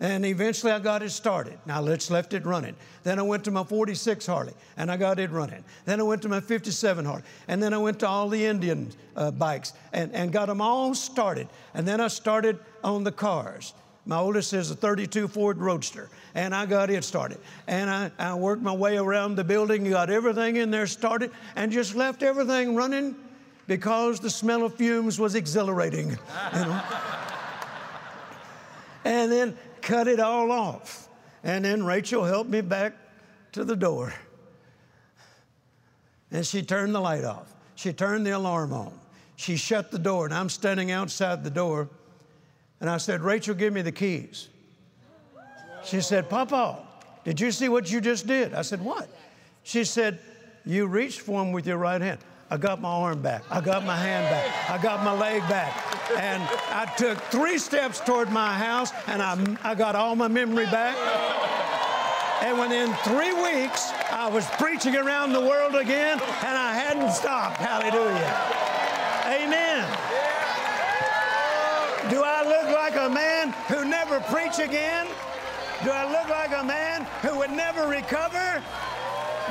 And 0.00 0.26
eventually 0.26 0.70
I 0.70 0.80
got 0.80 1.02
it 1.02 1.10
started. 1.10 1.58
Now 1.64 1.80
let's 1.80 2.10
left 2.10 2.34
it 2.34 2.44
running. 2.44 2.76
Then 3.04 3.18
I 3.18 3.22
went 3.22 3.44
to 3.44 3.50
my 3.50 3.64
46 3.64 4.26
Harley 4.26 4.52
and 4.76 4.90
I 4.90 4.98
got 4.98 5.18
it 5.18 5.30
running. 5.30 5.64
Then 5.86 6.00
I 6.00 6.02
went 6.02 6.20
to 6.22 6.28
my 6.28 6.40
57 6.40 7.04
Harley. 7.06 7.22
And 7.48 7.62
then 7.62 7.72
I 7.72 7.78
went 7.78 8.00
to 8.00 8.08
all 8.08 8.28
the 8.28 8.44
Indian 8.44 8.90
uh, 9.16 9.30
bikes 9.30 9.72
and, 9.94 10.12
and 10.12 10.30
got 10.30 10.46
them 10.46 10.60
all 10.60 10.94
started. 10.94 11.48
And 11.72 11.88
then 11.88 12.00
I 12.02 12.08
started 12.08 12.58
on 12.82 13.02
the 13.02 13.12
cars. 13.12 13.72
My 14.06 14.18
oldest 14.18 14.52
is 14.52 14.70
a 14.70 14.74
32 14.74 15.28
Ford 15.28 15.58
Roadster, 15.58 16.10
and 16.34 16.54
I 16.54 16.66
got 16.66 16.90
it 16.90 17.04
started. 17.04 17.38
And 17.66 17.88
I, 17.88 18.10
I 18.18 18.34
worked 18.34 18.62
my 18.62 18.72
way 18.72 18.98
around 18.98 19.36
the 19.36 19.44
building, 19.44 19.88
got 19.88 20.10
everything 20.10 20.56
in 20.56 20.70
there 20.70 20.86
started, 20.86 21.30
and 21.56 21.72
just 21.72 21.94
left 21.94 22.22
everything 22.22 22.76
running 22.76 23.16
because 23.66 24.20
the 24.20 24.28
smell 24.28 24.64
of 24.64 24.74
fumes 24.74 25.18
was 25.18 25.34
exhilarating. 25.34 26.10
You 26.10 26.60
know? 26.60 26.82
and 29.04 29.32
then 29.32 29.56
cut 29.80 30.06
it 30.06 30.20
all 30.20 30.52
off. 30.52 31.08
And 31.42 31.64
then 31.64 31.84
Rachel 31.84 32.24
helped 32.24 32.50
me 32.50 32.60
back 32.60 32.94
to 33.52 33.64
the 33.64 33.76
door. 33.76 34.12
And 36.30 36.46
she 36.46 36.62
turned 36.62 36.94
the 36.94 37.00
light 37.00 37.24
off. 37.24 37.54
She 37.74 37.92
turned 37.92 38.26
the 38.26 38.32
alarm 38.32 38.72
on. 38.72 38.92
She 39.36 39.56
shut 39.56 39.90
the 39.90 39.98
door, 39.98 40.26
and 40.26 40.34
I'm 40.34 40.48
standing 40.48 40.90
outside 40.90 41.42
the 41.42 41.50
door 41.50 41.88
and 42.84 42.90
I 42.90 42.98
said, 42.98 43.22
Rachel, 43.22 43.54
give 43.54 43.72
me 43.72 43.80
the 43.80 43.90
keys. 43.90 44.50
She 45.84 46.02
said, 46.02 46.28
Papa, 46.28 46.80
did 47.24 47.40
you 47.40 47.50
see 47.50 47.70
what 47.70 47.90
you 47.90 47.98
just 47.98 48.26
did? 48.26 48.52
I 48.52 48.60
said, 48.60 48.84
What? 48.84 49.08
She 49.62 49.84
said, 49.84 50.18
You 50.66 50.86
reached 50.86 51.22
for 51.22 51.40
him 51.40 51.52
with 51.52 51.66
your 51.66 51.78
right 51.78 51.98
hand. 51.98 52.18
I 52.50 52.58
got 52.58 52.82
my 52.82 52.90
arm 52.90 53.22
back. 53.22 53.42
I 53.50 53.62
got 53.62 53.86
my 53.86 53.96
hand 53.96 54.26
back. 54.26 54.70
I 54.70 54.82
got 54.82 55.02
my 55.02 55.14
leg 55.14 55.40
back. 55.48 55.72
And 56.18 56.42
I 56.42 56.84
took 56.98 57.16
three 57.30 57.56
steps 57.56 58.00
toward 58.00 58.30
my 58.30 58.52
house 58.52 58.92
and 59.06 59.22
I, 59.22 59.56
I 59.64 59.74
got 59.74 59.96
all 59.96 60.14
my 60.14 60.28
memory 60.28 60.66
back. 60.66 60.94
And 62.42 62.60
within 62.60 62.92
three 62.96 63.32
weeks, 63.32 63.92
I 64.10 64.28
was 64.28 64.44
preaching 64.58 64.94
around 64.94 65.32
the 65.32 65.40
world 65.40 65.74
again 65.74 66.20
and 66.20 66.58
I 66.58 66.74
hadn't 66.74 67.12
stopped. 67.12 67.56
Hallelujah. 67.56 68.34
Amen. 69.42 70.43
Do 72.10 72.22
I 72.22 72.42
look 72.44 72.74
like 72.74 72.96
a 72.96 73.08
man 73.08 73.52
who 73.68 73.84
never 73.86 74.20
preach 74.20 74.58
again? 74.58 75.06
Do 75.82 75.90
I 75.90 76.04
look 76.04 76.28
like 76.28 76.52
a 76.52 76.62
man 76.62 77.06
who 77.22 77.38
would 77.38 77.50
never 77.50 77.88
recover? 77.88 78.62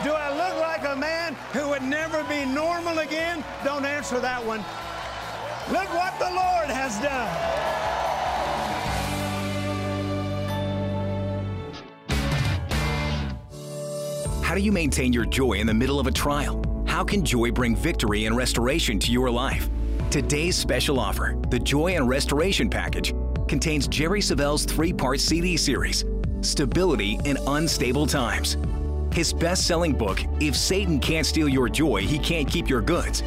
Do 0.03 0.11
I 0.11 0.29
look 0.29 0.61
like 0.61 0.83
a 0.85 0.95
man 0.95 1.33
who 1.51 1.69
would 1.69 1.81
never 1.81 2.23
be 2.25 2.45
normal 2.45 2.99
again? 2.99 3.43
Don't 3.63 3.85
answer 3.85 4.19
that 4.19 4.45
one. 4.45 4.59
Look 5.71 5.91
what 5.95 6.17
the 6.19 6.29
Lord 6.29 6.69
has 6.69 6.99
done. 6.99 7.63
How 14.43 14.53
do 14.53 14.61
you 14.61 14.71
maintain 14.71 15.11
your 15.11 15.25
joy 15.25 15.53
in 15.53 15.65
the 15.65 15.73
middle 15.73 15.99
of 15.99 16.05
a 16.05 16.11
trial? 16.11 16.63
How 16.87 17.03
can 17.03 17.25
joy 17.25 17.49
bring 17.49 17.75
victory 17.75 18.25
and 18.25 18.37
restoration 18.37 18.99
to 18.99 19.11
your 19.11 19.31
life? 19.31 19.69
Today's 20.13 20.55
special 20.55 20.99
offer, 20.99 21.35
the 21.49 21.57
Joy 21.57 21.95
and 21.95 22.07
Restoration 22.07 22.69
Package, 22.69 23.15
contains 23.47 23.87
Jerry 23.87 24.21
Savelle's 24.21 24.63
three 24.63 24.93
part 24.93 25.19
CD 25.19 25.57
series, 25.57 26.05
Stability 26.41 27.19
in 27.25 27.35
Unstable 27.47 28.05
Times. 28.05 28.55
His 29.11 29.33
best 29.33 29.65
selling 29.65 29.93
book, 29.93 30.23
If 30.39 30.55
Satan 30.55 30.99
Can't 30.99 31.25
Steal 31.25 31.49
Your 31.49 31.67
Joy, 31.67 32.01
He 32.01 32.19
Can't 32.19 32.47
Keep 32.47 32.69
Your 32.69 32.81
Goods. 32.81 33.23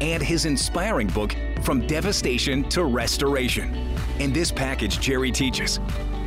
And 0.00 0.20
his 0.20 0.44
inspiring 0.44 1.06
book, 1.06 1.36
From 1.62 1.86
Devastation 1.86 2.68
to 2.70 2.82
Restoration. 2.82 3.96
In 4.18 4.32
this 4.32 4.50
package, 4.50 4.98
Jerry 4.98 5.30
teaches 5.30 5.78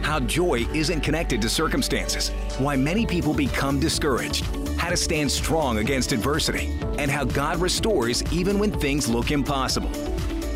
how 0.04 0.22
joy 0.22 0.66
isn't 0.74 1.02
connected 1.02 1.42
to 1.42 1.50
circumstances, 1.50 2.30
why 2.60 2.78
many 2.78 3.06
people 3.06 3.34
become 3.34 3.78
discouraged, 3.78 4.46
how 4.78 4.90
to 4.90 4.98
stand 4.98 5.32
strong 5.32 5.80
against 5.80 6.12
adversity, 6.12 6.72
and 6.98 7.12
how 7.12 7.24
God 7.24 7.58
restores 7.60 8.24
even 8.32 8.60
when 8.60 8.72
things 8.72 9.08
look 9.08 9.32
impossible. 9.32 9.92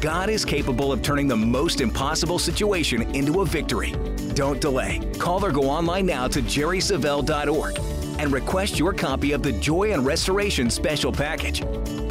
God 0.01 0.29
is 0.29 0.43
capable 0.43 0.91
of 0.91 1.01
turning 1.01 1.27
the 1.27 1.37
most 1.37 1.79
impossible 1.79 2.39
situation 2.39 3.03
into 3.15 3.41
a 3.41 3.45
victory. 3.45 3.91
Don't 4.33 4.59
delay. 4.59 4.99
Call 5.19 5.45
or 5.45 5.51
go 5.51 5.63
online 5.63 6.05
now 6.05 6.27
to 6.27 6.41
jerrysavelle.org 6.41 7.77
and 8.17 8.31
request 8.31 8.79
your 8.79 8.93
copy 8.93 9.31
of 9.31 9.43
the 9.43 9.51
Joy 9.53 9.93
and 9.93 10.05
Restoration 10.05 10.69
Special 10.69 11.11
Package. 11.11 11.63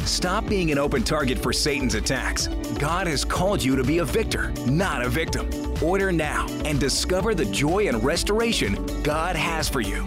Stop 0.05 0.47
being 0.47 0.71
an 0.71 0.77
open 0.77 1.03
target 1.03 1.37
for 1.37 1.53
Satan's 1.53 1.95
attacks. 1.95 2.47
God 2.79 3.07
has 3.07 3.23
called 3.23 3.63
you 3.63 3.75
to 3.75 3.83
be 3.83 3.99
a 3.99 4.05
victor, 4.05 4.51
not 4.65 5.05
a 5.05 5.09
victim. 5.09 5.49
Order 5.83 6.11
now 6.11 6.47
and 6.65 6.79
discover 6.79 7.35
the 7.35 7.45
joy 7.45 7.87
and 7.87 8.03
restoration 8.03 9.03
God 9.03 9.35
has 9.35 9.69
for 9.69 9.81
you. 9.81 10.05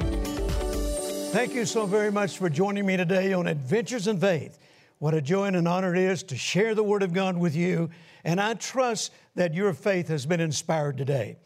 Thank 1.35 1.53
you 1.55 1.67
so 1.67 1.85
very 1.85 2.13
much 2.13 2.39
for 2.39 2.49
joining 2.49 2.87
me 2.87 2.97
today 2.97 3.33
on 3.33 3.49
Adventures 3.49 4.07
in 4.07 4.21
Faith. 4.21 4.57
What 5.01 5.15
a 5.15 5.21
joy 5.21 5.47
and 5.47 5.57
an 5.57 5.67
honor 5.67 5.93
it 5.93 6.01
is 6.01 6.23
to 6.23 6.37
share 6.37 6.77
the 6.77 6.85
Word 6.85 7.03
of 7.03 7.13
God 7.13 7.37
with 7.37 7.57
you. 7.57 7.91
And 8.23 8.41
I 8.41 8.55
trust 8.55 9.13
that 9.35 9.53
your 9.53 9.73
faith 9.75 10.07
has 10.07 10.27
been 10.27 10.39
inspired 10.39 10.97
today. 10.97 11.39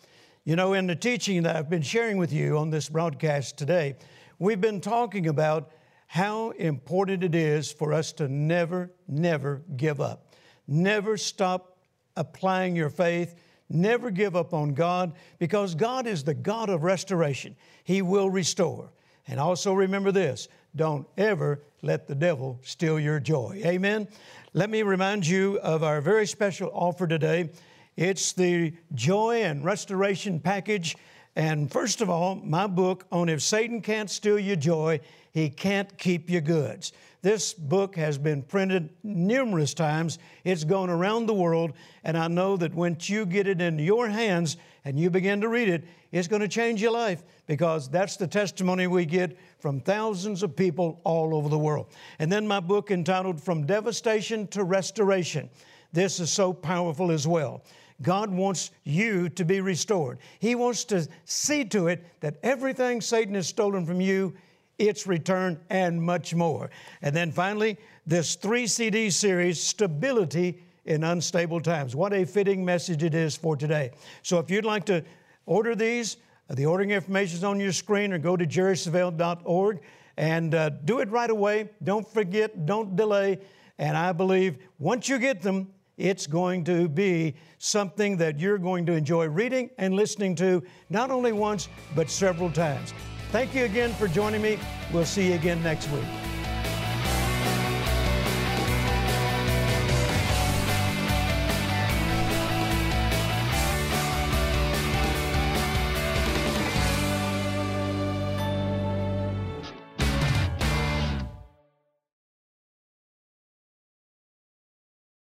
You 0.44 0.56
know, 0.56 0.74
in 0.74 0.86
the 0.86 0.94
teaching 0.94 1.42
that 1.44 1.56
I've 1.56 1.70
been 1.70 1.80
sharing 1.80 2.18
with 2.18 2.34
you 2.34 2.58
on 2.58 2.68
this 2.68 2.90
broadcast 2.90 3.56
today, 3.56 3.96
we've 4.38 4.60
been 4.60 4.82
talking 4.82 5.26
about 5.26 5.70
how 6.06 6.50
important 6.50 7.24
it 7.24 7.34
is 7.34 7.72
for 7.72 7.94
us 7.94 8.12
to 8.12 8.28
never, 8.28 8.92
never 9.08 9.62
give 9.78 10.02
up. 10.02 10.34
Never 10.66 11.16
stop 11.16 11.78
applying 12.14 12.76
your 12.76 12.90
faith. 12.90 13.36
Never 13.70 14.10
give 14.10 14.36
up 14.36 14.52
on 14.52 14.74
God 14.74 15.14
because 15.38 15.74
God 15.74 16.06
is 16.06 16.24
the 16.24 16.34
God 16.34 16.68
of 16.68 16.84
restoration. 16.84 17.56
He 17.84 18.02
will 18.02 18.28
restore. 18.28 18.90
And 19.28 19.38
also 19.38 19.74
remember 19.74 20.10
this 20.10 20.48
don't 20.74 21.06
ever 21.16 21.62
let 21.82 22.08
the 22.08 22.14
devil 22.14 22.58
steal 22.62 22.98
your 22.98 23.20
joy. 23.20 23.60
Amen. 23.64 24.08
Let 24.54 24.70
me 24.70 24.82
remind 24.82 25.26
you 25.26 25.58
of 25.60 25.82
our 25.82 26.00
very 26.00 26.26
special 26.26 26.70
offer 26.72 27.06
today. 27.06 27.50
It's 27.96 28.32
the 28.32 28.72
Joy 28.94 29.42
and 29.42 29.64
Restoration 29.64 30.40
Package. 30.40 30.96
And 31.36 31.70
first 31.70 32.00
of 32.00 32.08
all, 32.08 32.36
my 32.36 32.66
book 32.66 33.06
on 33.12 33.28
If 33.28 33.42
Satan 33.42 33.82
Can't 33.82 34.10
Steal 34.10 34.38
Your 34.38 34.56
Joy, 34.56 35.00
He 35.32 35.50
Can't 35.50 35.96
Keep 35.98 36.30
Your 36.30 36.40
Goods. 36.40 36.92
This 37.20 37.52
book 37.52 37.96
has 37.96 38.16
been 38.16 38.42
printed 38.42 38.90
numerous 39.02 39.74
times. 39.74 40.18
It's 40.44 40.64
gone 40.64 40.88
around 40.88 41.26
the 41.26 41.34
world, 41.34 41.72
and 42.04 42.16
I 42.16 42.28
know 42.28 42.56
that 42.56 42.72
once 42.72 43.10
you 43.10 43.26
get 43.26 43.48
it 43.48 43.60
into 43.60 43.82
your 43.82 44.08
hands 44.08 44.56
and 44.88 44.98
you 44.98 45.10
begin 45.10 45.38
to 45.42 45.50
read 45.50 45.68
it, 45.68 45.84
it's 46.12 46.28
going 46.28 46.40
to 46.40 46.48
change 46.48 46.80
your 46.80 46.92
life 46.92 47.22
because 47.46 47.90
that's 47.90 48.16
the 48.16 48.26
testimony 48.26 48.86
we 48.86 49.04
get 49.04 49.36
from 49.58 49.80
thousands 49.80 50.42
of 50.42 50.56
people 50.56 50.98
all 51.04 51.34
over 51.34 51.50
the 51.50 51.58
world. 51.58 51.92
And 52.18 52.32
then 52.32 52.48
my 52.48 52.58
book 52.58 52.90
entitled 52.90 53.38
From 53.38 53.66
Devastation 53.66 54.46
to 54.46 54.64
Restoration. 54.64 55.50
This 55.92 56.20
is 56.20 56.32
so 56.32 56.54
powerful 56.54 57.10
as 57.10 57.28
well. 57.28 57.64
God 58.00 58.30
wants 58.30 58.70
you 58.84 59.28
to 59.28 59.44
be 59.44 59.60
restored. 59.60 60.20
He 60.38 60.54
wants 60.54 60.84
to 60.84 61.06
see 61.26 61.66
to 61.66 61.88
it 61.88 62.06
that 62.20 62.38
everything 62.42 63.02
Satan 63.02 63.34
has 63.34 63.46
stolen 63.46 63.84
from 63.84 64.00
you, 64.00 64.32
it's 64.78 65.06
returned 65.06 65.58
and 65.68 66.02
much 66.02 66.34
more. 66.34 66.70
And 67.02 67.14
then 67.14 67.30
finally, 67.30 67.76
this 68.06 68.36
three 68.36 68.66
CD 68.66 69.10
series, 69.10 69.62
Stability 69.62 70.62
in 70.88 71.04
Unstable 71.04 71.60
Times. 71.60 71.94
What 71.94 72.12
a 72.14 72.24
fitting 72.24 72.64
message 72.64 73.02
it 73.02 73.14
is 73.14 73.36
for 73.36 73.56
today. 73.56 73.92
So 74.22 74.38
if 74.38 74.50
you'd 74.50 74.64
like 74.64 74.86
to 74.86 75.04
order 75.44 75.74
these, 75.74 76.16
the 76.48 76.64
ordering 76.64 76.90
information 76.90 77.36
is 77.36 77.44
on 77.44 77.60
your 77.60 77.72
screen 77.72 78.12
or 78.12 78.18
go 78.18 78.36
to 78.36 78.46
jerrysavelle.org 78.46 79.80
and 80.16 80.54
uh, 80.54 80.70
do 80.70 81.00
it 81.00 81.10
right 81.10 81.28
away. 81.28 81.68
Don't 81.84 82.08
forget, 82.08 82.64
don't 82.64 82.96
delay. 82.96 83.38
And 83.78 83.96
I 83.96 84.12
believe 84.12 84.58
once 84.78 85.08
you 85.10 85.18
get 85.18 85.42
them, 85.42 85.68
it's 85.98 86.26
going 86.26 86.64
to 86.64 86.88
be 86.88 87.34
something 87.58 88.16
that 88.16 88.38
you're 88.38 88.58
going 88.58 88.86
to 88.86 88.92
enjoy 88.92 89.26
reading 89.26 89.68
and 89.78 89.94
listening 89.94 90.34
to 90.36 90.62
not 90.88 91.10
only 91.10 91.32
once, 91.32 91.68
but 91.94 92.08
several 92.08 92.50
times. 92.50 92.94
Thank 93.30 93.54
you 93.54 93.64
again 93.64 93.92
for 93.94 94.08
joining 94.08 94.40
me. 94.40 94.58
We'll 94.92 95.04
see 95.04 95.28
you 95.28 95.34
again 95.34 95.62
next 95.62 95.90
week. 95.90 96.27